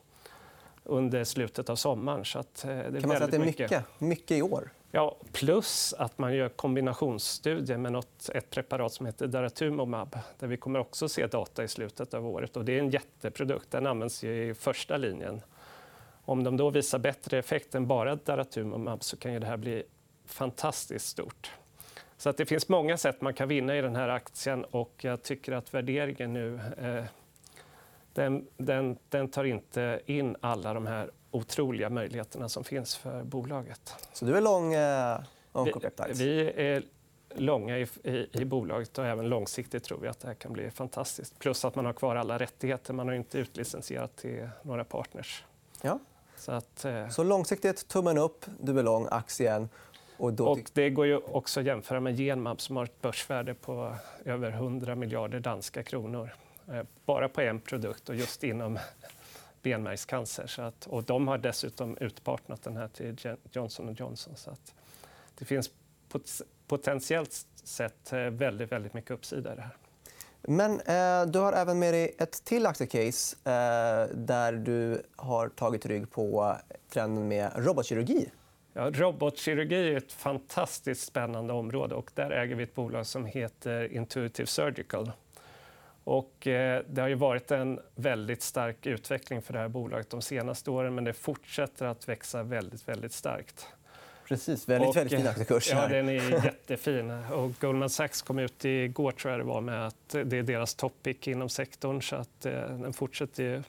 under 0.84 1.24
slutet 1.24 1.70
av 1.70 1.76
sommaren. 1.76 2.24
Så 2.24 2.38
att, 2.38 2.64
eh, 2.64 2.68
det 2.68 2.74
är 2.74 2.82
kan 2.82 3.08
man 3.08 3.16
säga 3.16 3.24
att 3.24 3.30
det 3.30 3.36
är 3.36 3.40
mycket, 3.40 3.70
mycket, 3.70 4.00
mycket 4.00 4.36
i 4.36 4.42
år? 4.42 4.70
Ja, 4.94 5.16
plus 5.32 5.94
att 5.98 6.18
man 6.18 6.34
gör 6.34 6.48
kombinationsstudier 6.48 7.76
med 7.76 7.92
något, 7.92 8.28
ett 8.28 8.50
preparat 8.50 8.92
som 8.92 9.06
heter 9.06 9.26
Daratumumab 9.26 10.18
där 10.38 10.46
vi 10.46 10.56
kommer 10.56 10.78
också 10.78 11.08
se 11.08 11.26
data 11.26 11.64
i 11.64 11.68
slutet 11.68 12.14
av 12.14 12.26
året. 12.26 12.56
Och 12.56 12.64
det 12.64 12.72
är 12.72 12.78
en 12.78 12.90
jätteprodukt. 12.90 13.70
Den 13.70 13.86
används 13.86 14.24
i 14.24 14.54
första 14.54 14.96
linjen 14.96 15.40
om 16.24 16.44
de 16.44 16.56
då 16.56 16.70
visar 16.70 16.98
bättre 16.98 17.38
effekt 17.38 17.74
än 17.74 17.86
bara 17.86 18.16
daratumumab 18.16 19.02
så 19.02 19.16
kan 19.16 19.32
ju 19.32 19.38
det 19.38 19.46
här 19.46 19.56
bli 19.56 19.82
fantastiskt 20.26 21.06
stort. 21.06 21.52
Så 22.16 22.30
att 22.30 22.36
det 22.36 22.46
finns 22.46 22.68
många 22.68 22.96
sätt 22.96 23.20
man 23.20 23.34
kan 23.34 23.48
vinna 23.48 23.76
i 23.76 23.80
den 23.80 23.96
här 23.96 24.08
aktien 24.08 24.64
och 24.64 24.92
jag 25.00 25.22
tycker 25.22 25.52
att 25.52 25.74
värderingen 25.74 26.32
nu 26.32 26.60
eh, 26.78 27.04
den, 28.12 28.46
den, 28.56 28.98
den, 29.08 29.28
tar 29.28 29.44
inte 29.44 30.00
in 30.06 30.36
alla 30.40 30.74
de 30.74 30.86
här 30.86 31.10
otroliga 31.32 31.90
möjligheterna 31.90 32.48
som 32.48 32.64
finns 32.64 32.96
för 32.96 33.24
bolaget. 33.24 33.94
Så 34.12 34.24
du 34.24 34.36
är 34.36 34.40
lång 34.40 34.74
eh, 34.74 35.18
Oncopeptides? 35.52 36.20
Vi, 36.20 36.52
vi 36.56 36.62
är 36.62 36.82
långa 37.34 37.78
i, 37.78 37.86
i, 38.04 38.28
i, 38.32 38.44
bolaget 38.44 38.98
och 38.98 39.06
även 39.06 39.28
långsiktigt 39.28 39.84
tror 39.84 39.98
vi 39.98 40.08
att 40.08 40.20
det 40.20 40.28
här 40.28 40.34
kan 40.34 40.52
bli 40.52 40.70
fantastiskt. 40.70 41.38
Plus 41.38 41.64
att 41.64 41.74
man 41.74 41.86
har 41.86 41.92
kvar 41.92 42.16
alla 42.16 42.38
rättigheter. 42.38 42.94
Man 42.94 43.08
har 43.08 43.14
inte 43.14 43.38
utlicensierat 43.38 44.16
till 44.16 44.48
några 44.62 44.84
partners. 44.84 45.44
Ja. 45.82 45.98
Så, 46.36 46.52
att, 46.52 46.84
eh... 46.84 47.08
så 47.08 47.24
långsiktigt, 47.24 47.88
tummen 47.88 48.18
upp, 48.18 48.46
du 48.60 48.78
är 48.78 48.82
lång 48.82 49.08
aktien. 49.10 49.68
Och, 50.16 50.32
då... 50.32 50.46
och 50.48 50.58
det 50.72 50.90
går 50.90 51.06
ju 51.06 51.16
också 51.16 51.60
att 51.60 51.66
jämföra 51.66 52.00
med 52.00 52.16
Genmab 52.16 52.60
som 52.60 52.76
har 52.76 52.84
ett 52.84 53.00
börsvärde 53.00 53.54
på 53.54 53.96
över 54.24 54.50
100 54.50 54.94
miljarder 54.94 55.40
danska 55.40 55.82
kronor. 55.82 56.34
Eh, 56.68 56.82
bara 57.04 57.28
på 57.28 57.40
en 57.40 57.60
produkt 57.60 58.08
och 58.08 58.14
just 58.14 58.44
inom 58.44 58.78
benmärgscancer. 59.62 60.46
Så 60.46 60.62
att, 60.62 60.86
och 60.86 61.04
de 61.04 61.28
har 61.28 61.38
dessutom 61.38 61.96
utpartnat 62.00 62.62
den 62.62 62.76
här 62.76 62.88
till 62.88 63.36
Johnson 63.52 63.94
Johnson. 63.94 64.36
Så 64.36 64.50
att 64.50 64.74
det 65.38 65.44
finns 65.44 65.70
pot 66.08 66.40
potentiellt 66.66 67.46
sett 67.64 68.12
eh, 68.12 68.18
väldigt, 68.18 68.72
väldigt 68.72 68.94
mycket 68.94 69.10
uppsida 69.10 69.52
i 69.52 69.56
det 69.56 69.62
här. 69.62 69.76
Men 70.42 70.80
eh, 70.80 71.32
du 71.32 71.38
har 71.38 71.52
även 71.52 71.78
med 71.78 71.94
dig 71.94 72.14
ett 72.18 72.44
till 72.44 72.66
aktiecase 72.66 73.36
eh, 73.44 74.16
där 74.16 74.52
du 74.52 75.02
har 75.16 75.48
tagit 75.48 75.86
rygg 75.86 76.10
på 76.10 76.56
trenden 76.88 77.28
med 77.28 77.52
robotkirurgi. 77.56 78.30
Ja, 78.72 78.90
robotkirurgi 78.90 79.92
är 79.92 79.96
ett 79.96 80.12
fantastiskt 80.12 81.06
spännande 81.06 81.52
område. 81.52 81.94
och 81.94 82.10
Där 82.14 82.30
äger 82.30 82.54
vi 82.54 82.62
ett 82.62 82.74
bolag 82.74 83.06
som 83.06 83.24
heter 83.24 83.92
Intuitive 83.92 84.46
Surgical. 84.46 85.12
Och, 86.04 86.46
eh, 86.46 86.82
det 86.88 87.00
har 87.00 87.08
ju 87.08 87.14
varit 87.14 87.50
en 87.50 87.80
väldigt 87.94 88.42
stark 88.42 88.86
utveckling 88.86 89.42
för 89.42 89.52
det 89.52 89.58
här 89.58 89.68
bolaget 89.68 90.10
de 90.10 90.22
senaste 90.22 90.70
åren 90.70 90.94
men 90.94 91.04
det 91.04 91.12
fortsätter 91.12 91.86
att 91.86 92.08
växa 92.08 92.42
väldigt, 92.42 92.88
väldigt 92.88 93.12
starkt. 93.12 93.66
Precis, 94.28 94.68
väldigt, 94.68 94.88
och, 94.88 94.96
väldigt 94.96 95.18
fin 95.18 95.28
aktiekurs. 95.28 95.70
Ja, 95.70 95.88
den 95.88 96.08
är 96.08 96.12
jättefin. 96.44 97.10
Och 97.10 97.50
Goldman 97.60 97.90
Sachs 97.90 98.22
kom 98.22 98.38
ut 98.38 98.64
igår 98.64 99.12
tror 99.12 99.30
jag 99.30 99.40
det 99.40 99.44
var, 99.44 99.60
med 99.60 99.86
att 99.86 100.08
det 100.08 100.38
är 100.38 100.42
deras 100.42 100.74
toppick 100.74 101.28
inom 101.28 101.48
sektorn. 101.48 102.02
Så 102.02 102.16
att, 102.16 102.46
eh, 102.46 102.52
den 102.52 102.92
fortsätter 102.92 103.62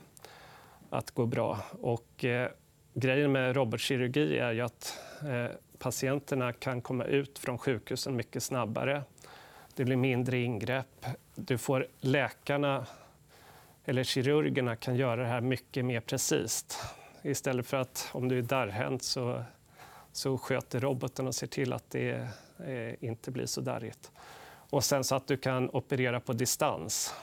att 0.89 1.11
gå 1.11 1.25
bra. 1.25 1.59
Och, 1.81 2.25
eh, 2.25 2.49
grejen 2.93 3.31
med 3.31 3.55
robotkirurgi 3.55 4.37
är 4.37 4.51
ju 4.51 4.61
att 4.61 4.99
eh, 5.21 5.55
patienterna 5.79 6.53
kan 6.53 6.81
komma 6.81 7.05
ut 7.05 7.39
från 7.39 7.57
sjukhusen 7.57 8.15
mycket 8.15 8.43
snabbare. 8.43 9.03
Det 9.75 9.85
blir 9.85 9.95
mindre 9.95 10.37
ingrepp. 10.37 11.05
Du 11.35 11.57
får 11.57 11.87
läkarna 11.99 12.85
eller 13.85 14.03
kirurgerna 14.03 14.75
kan 14.75 14.95
göra 14.95 15.21
det 15.21 15.27
här 15.27 15.41
mycket 15.41 15.85
mer 15.85 15.99
precis. 15.99 16.65
Istället 17.21 17.67
för 17.67 17.77
att 17.77 18.09
om 18.11 18.27
du 18.27 18.37
är 18.37 18.41
darrhänt 18.41 19.03
så 19.03 19.43
så 20.13 20.37
sköter 20.37 20.79
roboten 20.79 21.27
och 21.27 21.35
ser 21.35 21.47
till 21.47 21.73
att 21.73 21.89
det 21.89 22.27
eh, 22.65 23.03
inte 23.03 23.31
blir 23.31 23.45
så 23.45 23.61
darrigt. 23.61 24.11
Och 24.69 24.83
sen 24.83 25.03
så 25.03 25.15
att 25.15 25.27
du 25.27 25.37
kan 25.37 25.69
operera 25.69 26.19
på 26.19 26.33
distans. 26.33 27.13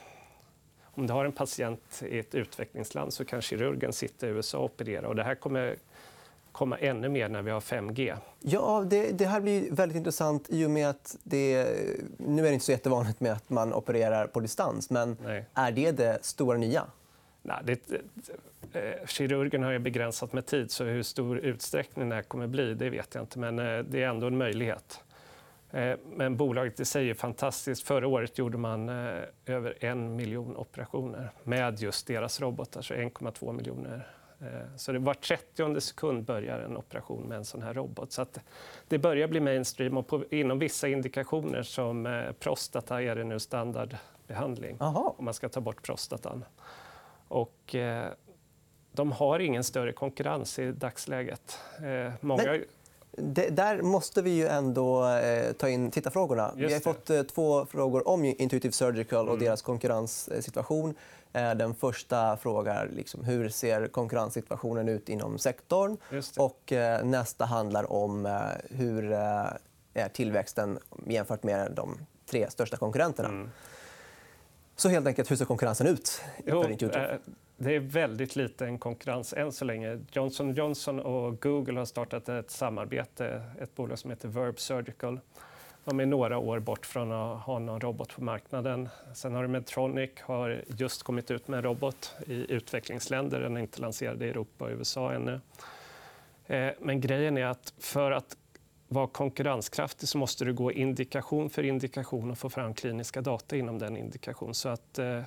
Om 0.83 1.07
du 1.07 1.13
har 1.13 1.25
en 1.25 1.33
patient 1.33 2.03
i 2.07 2.19
ett 2.19 2.35
utvecklingsland 2.35 3.13
så 3.13 3.25
kan 3.25 3.43
kirurgen 3.43 3.93
sitta 3.93 4.27
i 4.27 4.31
USA 4.31 4.59
och 4.59 4.65
operera. 4.65 5.09
Och 5.09 5.17
det 5.17 5.25
här 5.25 5.35
kommer 5.35 5.77
komma 6.53 6.79
ännu 6.79 7.09
mer 7.09 7.29
när 7.29 7.43
vi 7.43 7.51
har 7.51 7.61
5G. 7.61 8.17
Ja, 8.41 8.85
det, 8.91 9.13
det, 9.13 9.27
här 9.27 9.41
blir 9.41 9.71
väldigt 9.71 9.97
intressant 9.97 10.47
i 10.49 10.67
och 10.67 10.71
med 10.71 10.89
att 10.91 11.17
det, 11.23 11.67
nu 12.19 12.43
är 12.43 12.47
det 12.47 12.55
inte 12.55 12.65
så 12.65 12.73
jättevanligt 12.73 13.21
med 13.21 13.33
att 13.33 13.51
man 13.51 13.75
opererar 13.75 14.27
på 14.27 14.41
distans. 14.41 14.91
Men 14.91 15.17
Nej. 15.25 15.45
är 15.55 15.73
det 15.73 15.93
det 15.93 16.25
stora 16.25 16.59
nya? 16.59 16.87
Nej, 17.43 17.57
det, 17.65 17.91
eh, 18.73 19.07
kirurgen 19.07 19.63
har 19.63 19.71
ju 19.71 19.79
begränsat 19.79 20.33
med 20.33 20.47
tid, 20.47 20.71
så 20.71 20.85
hur 20.85 21.03
stor 21.03 21.39
utsträckning 21.39 22.09
det 22.09 22.23
kommer 22.23 22.47
bli 22.47 22.75
det 22.75 22.91
vet 22.91 23.15
jag 23.15 23.23
inte. 23.23 23.39
Men 23.39 23.59
eh, 23.59 23.79
det 23.79 24.03
är 24.03 24.09
ändå 24.09 24.27
en 24.27 24.39
möjlighet. 24.39 25.01
Eh, 25.71 25.97
men 26.17 26.37
bolaget 26.37 26.81
i 26.81 26.85
sig 26.85 27.11
är 27.11 27.15
fantastiskt. 27.15 27.83
Förra 27.83 28.09
året 28.09 28.39
gjorde 28.39 28.59
man 28.59 28.89
över 29.47 29.85
en 29.85 30.17
miljon 30.17 30.57
operationer 30.57 31.31
med 31.45 31.81
just 31.81 32.07
deras 32.07 32.41
robotar, 32.41 32.83
så 32.83 32.95
1,2 32.95 33.53
miljoner 33.53 33.97
Eh, 33.97 34.20
så 34.77 34.93
det 34.93 34.99
var 34.99 35.15
30 35.15 35.81
sekund 35.81 36.25
börjar 36.25 36.59
en 36.59 36.77
operation 36.77 37.23
med 37.23 37.39
en 37.39 37.45
sån 37.45 37.63
här 37.63 37.75
robot. 37.75 38.13
Så 38.13 38.27
det 38.89 38.99
börjar 38.99 39.29
bli 39.29 39.41
mainstream. 39.41 39.97
Och 39.97 40.07
på, 40.07 40.25
inom 40.31 40.59
vissa 40.59 40.89
indikationer 40.89 41.63
som 41.63 42.07
eh, 42.07 42.33
prostata 42.33 43.03
är 43.03 43.17
det 43.17 43.25
nu 43.25 43.39
standardbehandling 43.39 44.77
Aha. 44.81 45.15
om 45.19 45.25
man 45.25 45.35
ska 45.35 45.49
ta 45.49 45.61
bort 45.61 45.83
prostatan. 45.83 46.45
Och, 47.29 47.75
eh, 47.75 48.07
de 48.93 49.13
har 49.13 49.39
ingen 49.39 49.65
större 49.65 49.93
konkurrens 49.93 50.59
i 50.59 50.73
dagsläget. 50.73 51.59
Eh, 51.77 52.13
många... 52.21 52.43
Men 52.43 52.65
det, 53.11 53.49
där 53.49 53.83
måste 53.83 54.23
vi 54.23 54.31
ju 54.31 54.47
ändå 54.47 55.09
eh, 55.09 55.53
ta 55.53 55.69
in 55.69 55.91
tittarfrågorna. 55.91 56.53
Vi 56.57 56.73
har 56.73 56.81
fått 56.81 57.11
eh, 57.11 57.23
två 57.23 57.67
frågor 57.67 58.09
om 58.09 58.25
Intuitive 58.25 58.73
Surgical 58.73 59.29
och 59.29 59.35
mm. 59.35 59.45
deras 59.45 59.63
konkurrenssituation. 59.63 60.95
Eh, 61.33 61.55
den 61.55 61.75
första 61.75 62.37
frågar 62.37 62.89
liksom, 62.89 63.25
hur 63.25 63.49
ser 63.49 63.87
konkurrenssituationen 63.89 64.89
ut 64.89 65.09
inom 65.09 65.39
sektorn. 65.39 65.97
Och, 66.39 66.73
eh, 66.73 67.05
nästa 67.05 67.45
handlar 67.45 67.93
om 67.93 68.27
eh, 68.27 68.41
hur 68.71 69.13
är 69.95 70.09
tillväxten 70.09 70.79
jämfört 71.07 71.43
med 71.43 71.73
de 71.73 71.99
tre 72.27 72.51
största 72.51 72.77
konkurrenterna. 72.77 73.29
Mm. 73.29 73.51
Så 74.77 74.89
helt 74.89 75.07
enkelt, 75.07 75.31
hur 75.31 75.37
ser 75.37 75.45
konkurrensen 75.45 75.87
ut? 75.87 76.23
Jo, 76.47 76.65
det 77.57 77.75
är 77.75 77.81
väldigt 77.81 78.37
liten 78.37 78.79
konkurrens 78.79 79.33
än 79.33 79.53
så 79.53 79.65
länge. 79.65 80.01
Johnson 80.13 80.55
Johnson 80.55 81.01
och 81.01 81.43
Google 81.43 81.79
har 81.79 81.85
startat 81.85 82.29
ett 82.29 82.51
samarbete, 82.51 83.43
ett 83.61 83.75
bolag 83.75 83.99
som 83.99 84.11
heter 84.11 84.29
Verb 84.29 84.61
Surgical. 84.61 85.21
De 85.85 86.01
är 86.01 86.07
några 86.07 86.39
år 86.39 86.59
bort 86.59 86.87
från 86.87 87.13
att 87.13 87.43
ha 87.43 87.59
någon 87.59 87.81
robot 87.81 88.15
på 88.15 88.25
marknaden. 88.25 88.89
Sen 89.15 89.35
har 89.35 89.47
Medtronic 89.47 90.11
har 90.21 90.65
just 90.67 91.03
kommit 91.03 91.31
ut 91.31 91.49
med 91.49 91.57
en 91.57 91.63
robot 91.63 92.15
i 92.27 92.53
utvecklingsländer. 92.53 93.41
Den 93.41 93.57
är 93.57 93.61
inte 93.61 93.81
lanserad 93.81 94.23
i 94.23 94.29
Europa 94.29 94.65
och 94.65 94.71
USA 94.71 95.13
ännu. 95.13 95.41
Eh, 96.47 96.71
men 96.81 97.01
grejen 97.01 97.39
är 97.39 97.47
att 97.47 97.75
för 97.79 98.11
att 98.11 98.37
vara 98.89 99.07
konkurrenskraftig 99.07 100.09
så 100.09 100.19
måste 100.19 100.45
du 100.45 100.53
gå 100.53 100.73
indikation 100.73 101.51
för 101.51 101.63
indikation 101.63 102.31
och 102.31 102.39
få 102.39 102.51
fram 102.51 102.75
kliniska 102.75 103.21
data 103.21 103.57
inom 103.57 103.79
den 103.79 103.97
indikationen. 103.97 104.55
Så 104.55 104.69
att, 104.69 104.99
eh, 104.99 105.23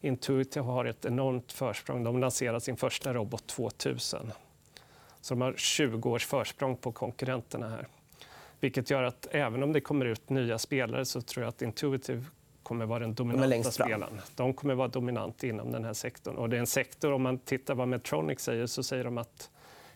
Intuitive 0.00 0.66
har 0.66 0.84
ett 0.84 1.04
enormt 1.04 1.52
försprång. 1.52 2.04
De 2.04 2.18
lanserade 2.18 2.60
sin 2.60 2.76
första 2.76 3.14
robot 3.14 3.46
2000. 3.46 4.32
Så 5.20 5.34
de 5.34 5.40
har 5.40 5.54
20 5.56 6.10
års 6.10 6.26
försprång 6.26 6.76
på 6.76 6.92
konkurrenterna 6.92 7.68
här. 7.68 7.88
Vilket 8.62 8.90
gör 8.90 9.02
att 9.02 9.26
även 9.30 9.62
om 9.62 9.72
det 9.72 9.80
kommer 9.80 10.04
ut 10.04 10.30
nya 10.30 10.58
spelare 10.58 11.04
så 11.04 11.20
tror 11.20 11.44
jag 11.44 11.48
att 11.48 11.62
Intuitive 11.62 12.24
kommer 12.62 12.86
vara 12.86 12.98
den 12.98 13.14
dominanta 13.14 13.70
spelaren. 13.70 14.20
De 14.36 14.54
kommer 14.54 14.74
vara 14.74 14.88
dominant 14.88 15.44
inom 15.44 15.72
den 15.72 15.84
här 15.84 15.92
sektorn. 15.92 16.36
Och 16.36 16.48
det 16.48 16.56
är 16.56 16.60
en 16.60 16.66
sektor, 16.66 17.12
om 17.12 17.22
man 17.22 17.38
tittar 17.38 17.74
vad 17.74 17.88
Medtronic 17.88 18.40
säger, 18.40 18.66
så 18.66 18.82
säger 18.82 19.04
de 19.04 19.18
att 19.18 19.50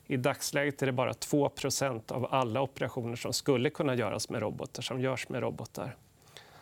i 0.06 0.16
dagsläget 0.16 0.82
är 0.82 0.86
det 0.86 0.92
bara 0.92 1.12
2% 1.12 2.12
av 2.12 2.34
alla 2.34 2.60
operationer 2.60 3.16
som 3.16 3.32
skulle 3.32 3.70
kunna 3.70 3.94
göras 3.94 4.28
med 4.30 4.42
robotar 4.42 4.82
som 4.82 5.00
görs 5.00 5.28
med 5.28 5.42
robotar. 5.42 5.96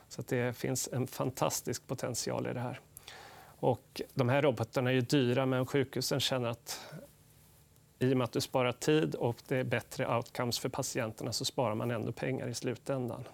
Så 0.09 0.23
det 0.29 0.57
finns 0.57 0.89
en 0.93 1.07
fantastisk 1.07 1.87
potential 1.87 2.47
i 2.47 2.53
det 2.53 2.61
här. 2.61 2.81
Och 3.59 4.03
de 4.15 4.29
här 4.29 4.43
robotarna 4.43 4.93
är 4.93 5.01
dyra, 5.01 5.47
men 5.47 5.67
sjukhusen 5.67 6.21
känner 6.21 6.49
att 6.49 6.81
i 8.05 8.13
och 8.13 8.17
med 8.17 8.25
att 8.25 8.33
du 8.33 8.41
sparar 8.41 8.73
tid 8.73 9.15
och 9.15 9.37
det 9.49 9.57
är 9.57 9.65
bättre 9.65 10.17
outcomes 10.17 10.59
för 10.59 10.69
patienterna 10.69 11.33
så 11.33 11.45
sparar 11.45 11.75
man 11.75 11.91
ändå 11.91 12.13
pengar 12.13 12.49
i 12.49 12.55
slutändan. 12.55 13.25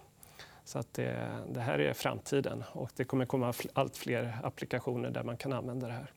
Så 0.65 0.79
att 0.79 0.95
det, 0.95 1.39
det 1.49 1.61
här 1.61 1.79
är 1.79 1.93
framtiden 1.93 2.65
och 2.73 2.91
det 2.97 3.05
kommer 3.05 3.27
komma 3.27 3.55
allt 3.73 3.97
fler 3.97 4.39
applikationer 4.43 5.11
där 5.11 5.23
man 5.23 5.37
kan 5.37 5.53
använda 5.53 5.87
det 5.87 5.93
här. 5.93 6.13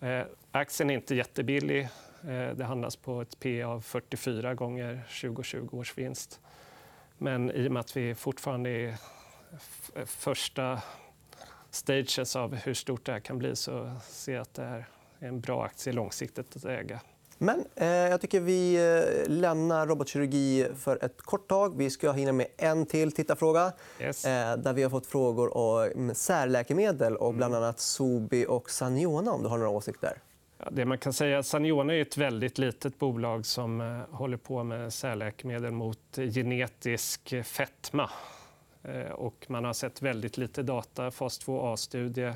Eh, 0.00 0.26
aktien 0.50 0.90
är 0.90 0.94
inte 0.94 1.14
jättebillig. 1.14 1.82
Eh, 2.22 2.48
det 2.54 2.64
handlas 2.64 2.96
på 2.96 3.20
ett 3.20 3.40
P 3.40 3.62
av 3.62 3.80
44 3.80 4.54
gånger 4.54 5.02
2020 5.20 5.68
års 5.72 5.98
vinst. 5.98 6.40
Men 7.18 7.50
i 7.50 7.68
och 7.68 7.72
med 7.72 7.80
att 7.80 7.96
vi 7.96 8.14
fortfarande 8.14 8.70
är 8.70 8.96
första 10.06 10.82
stages 11.70 12.36
av 12.36 12.54
hur 12.54 12.74
stort 12.74 13.04
det 13.04 13.12
här 13.12 13.20
kan 13.20 13.38
bli 13.38 13.56
så 13.56 13.96
ser 14.02 14.32
jag 14.32 14.42
att 14.42 14.54
det 14.54 14.64
här 14.64 14.86
är 15.18 15.28
en 15.28 15.40
bra 15.40 15.64
aktie 15.64 15.92
långsiktigt 15.92 16.56
att 16.56 16.64
äga. 16.64 17.00
Men 17.38 17.64
eh, 17.74 17.86
jag 17.86 18.20
tycker 18.20 18.40
vi 18.40 18.74
eh, 18.74 19.30
lämnar 19.30 19.86
robotkirurgi 19.86 20.68
för 20.78 21.04
ett 21.04 21.22
kort 21.22 21.48
tag. 21.48 21.76
Vi 21.76 21.90
ska 21.90 22.12
hinna 22.12 22.32
med 22.32 22.46
en 22.56 22.86
till 22.86 23.12
tittarfråga. 23.12 23.72
Yes. 24.00 24.24
Eh, 24.24 24.56
där 24.56 24.72
vi 24.72 24.82
har 24.82 24.90
fått 24.90 25.06
frågor 25.06 25.56
om 25.56 26.14
särläkemedel 26.14 27.16
och 27.16 27.34
bland 27.34 27.54
mm. 27.54 27.64
annat 27.64 27.80
Sobi 27.80 28.46
och 28.48 28.70
Saniona. 28.70 29.32
Om 29.32 29.42
du 29.42 29.48
har 29.48 29.58
några 29.58 29.70
åsikter. 29.70 30.18
Ja, 30.58 30.68
det 30.70 30.84
man 30.84 30.98
kan 30.98 31.12
säga 31.12 31.42
Saniona 31.42 31.94
är 31.94 32.02
ett 32.02 32.16
väldigt 32.16 32.58
litet 32.58 32.98
bolag 32.98 33.46
som 33.46 33.80
eh, 33.80 34.16
håller 34.16 34.36
på 34.36 34.64
med 34.64 34.92
särläkemedel 34.92 35.72
mot 35.72 36.16
genetisk 36.16 37.34
fetma. 37.44 38.10
Eh, 38.82 39.10
och 39.10 39.46
man 39.48 39.64
har 39.64 39.72
sett 39.72 40.02
väldigt 40.02 40.38
lite 40.38 40.62
data, 40.62 41.10
fas 41.10 41.46
2A-studie. 41.46 42.32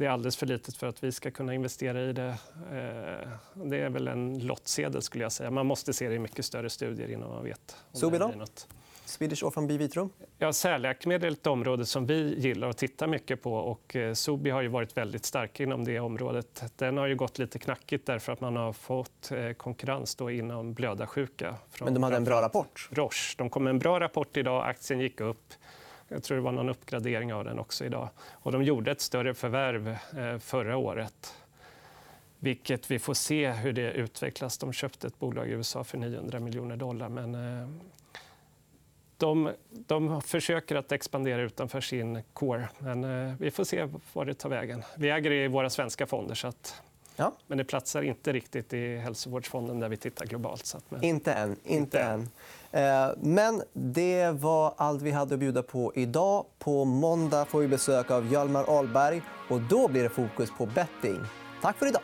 Det 0.00 0.06
är 0.06 0.10
alldeles 0.10 0.36
för 0.36 0.46
litet 0.46 0.76
för 0.76 0.86
att 0.86 1.04
vi 1.04 1.12
ska 1.12 1.30
kunna 1.30 1.54
investera 1.54 2.02
i 2.02 2.12
det. 2.12 2.28
Eh, 2.28 3.28
det 3.64 3.76
är 3.76 3.90
väl 3.90 4.08
en 4.08 4.38
lottsedel. 4.38 5.02
skulle 5.02 5.24
jag 5.24 5.32
säga. 5.32 5.50
Man 5.50 5.66
måste 5.66 5.92
se 5.92 6.08
det 6.08 6.14
i 6.14 6.18
mycket 6.18 6.44
större 6.44 6.70
studier 6.70 7.10
innan 7.10 7.28
man 7.28 7.44
vet 7.44 7.76
om 7.92 8.00
det 8.00 8.18
blir 8.18 8.36
något. 8.36 8.68
Swedish 9.04 9.44
Orphan 9.44 9.66
Bivitrum? 9.66 10.10
Ja, 10.38 10.52
särläkemedel 10.52 11.32
är 11.32 11.36
ett 11.36 11.46
område 11.46 11.86
som 11.86 12.06
vi 12.06 12.34
gillar 12.38 12.68
och 12.68 12.76
tittar 12.76 13.06
mycket 13.06 13.42
på. 13.42 13.54
Och 13.54 13.96
eh, 13.96 14.14
Sobi 14.14 14.50
har 14.50 14.62
ju 14.62 14.68
varit 14.68 14.96
väldigt 14.96 15.24
stark 15.24 15.60
inom 15.60 15.84
det 15.84 16.00
området. 16.00 16.64
Den 16.76 16.96
har 16.96 17.06
ju 17.06 17.16
gått 17.16 17.38
lite 17.38 17.58
knackigt 17.58 18.06
därför 18.06 18.32
att 18.32 18.40
man 18.40 18.56
har 18.56 18.72
fått 18.72 19.30
eh, 19.32 19.52
konkurrens 19.52 20.14
då 20.14 20.30
inom 20.30 20.74
blödarsjuka. 20.74 21.54
Men 21.80 21.94
de 21.94 22.02
hade 22.02 22.16
en 22.16 22.24
bra 22.24 22.42
rapport? 22.42 22.88
Roche. 22.92 23.34
De 23.38 23.50
kom 23.50 23.64
med 23.64 23.70
en 23.70 23.78
bra 23.78 24.00
rapport 24.00 24.36
idag. 24.36 24.68
Aktien 24.68 25.00
gick 25.00 25.20
upp. 25.20 25.52
Jag 26.12 26.22
tror 26.22 26.36
det 26.36 26.42
var 26.42 26.52
någon 26.52 26.68
uppgradering 26.68 27.34
av 27.34 27.44
den 27.44 27.58
också 27.58 27.84
idag. 27.84 28.08
Och 28.30 28.52
de 28.52 28.62
gjorde 28.62 28.90
ett 28.90 29.00
större 29.00 29.34
förvärv 29.34 29.88
eh, 29.88 30.38
förra 30.38 30.76
året 30.76 31.34
vilket 32.40 32.90
vi 32.90 32.98
får 32.98 33.14
se 33.14 33.50
hur 33.50 33.72
det 33.72 33.92
utvecklas. 33.92 34.58
De 34.58 34.72
köpte 34.72 35.06
ett 35.06 35.18
bolag 35.18 35.48
i 35.48 35.50
USA 35.50 35.84
för 35.84 35.98
900 35.98 36.40
miljoner 36.40 36.76
dollar. 36.76 37.08
Men 37.08 37.34
eh, 37.34 37.68
de, 39.16 39.50
de 39.70 40.22
försöker 40.22 40.76
att 40.76 40.92
expandera 40.92 41.42
utanför 41.42 41.80
sin 41.80 42.22
core. 42.32 42.68
Men 42.78 43.04
eh, 43.04 43.34
vi 43.38 43.50
får 43.50 43.64
se 43.64 43.88
var 44.12 44.24
det 44.24 44.34
tar 44.34 44.48
vägen. 44.48 44.82
Vi 44.96 45.10
äger 45.10 45.30
det 45.30 45.44
i 45.44 45.48
våra 45.48 45.70
svenska 45.70 46.06
fonder. 46.06 46.34
Så 46.34 46.48
att, 46.48 46.82
ja. 47.20 47.32
Men 47.46 47.58
det 47.58 47.64
platsar 47.64 48.02
inte 48.02 48.32
riktigt 48.32 48.72
i 48.72 48.96
hälsovårdsfonden 48.96 49.80
där 49.80 49.88
vi 49.88 49.96
tittar 49.96 50.26
globalt. 50.26 50.66
Så 50.66 50.78
men... 50.88 51.04
Inte 51.04 51.32
än. 51.32 51.50
Inte, 51.50 51.72
inte 51.72 52.00
än. 52.00 52.28
Eh, 52.70 53.10
men 53.20 53.62
det 53.72 54.30
var 54.30 54.74
allt 54.76 55.02
vi 55.02 55.10
hade 55.10 55.34
att 55.34 55.40
bjuda 55.40 55.62
på 55.62 55.92
idag. 55.94 56.44
På 56.58 56.84
måndag 56.84 57.44
får 57.44 57.60
vi 57.60 57.68
besök 57.68 58.10
av 58.10 58.32
Hjalmar 58.32 58.78
Ahlberg. 58.78 59.22
Och 59.48 59.60
då 59.60 59.88
blir 59.88 60.02
det 60.02 60.08
fokus 60.08 60.50
på 60.58 60.66
betting. 60.66 61.20
Tack 61.62 61.76
för 61.76 61.86
idag. 61.86 62.02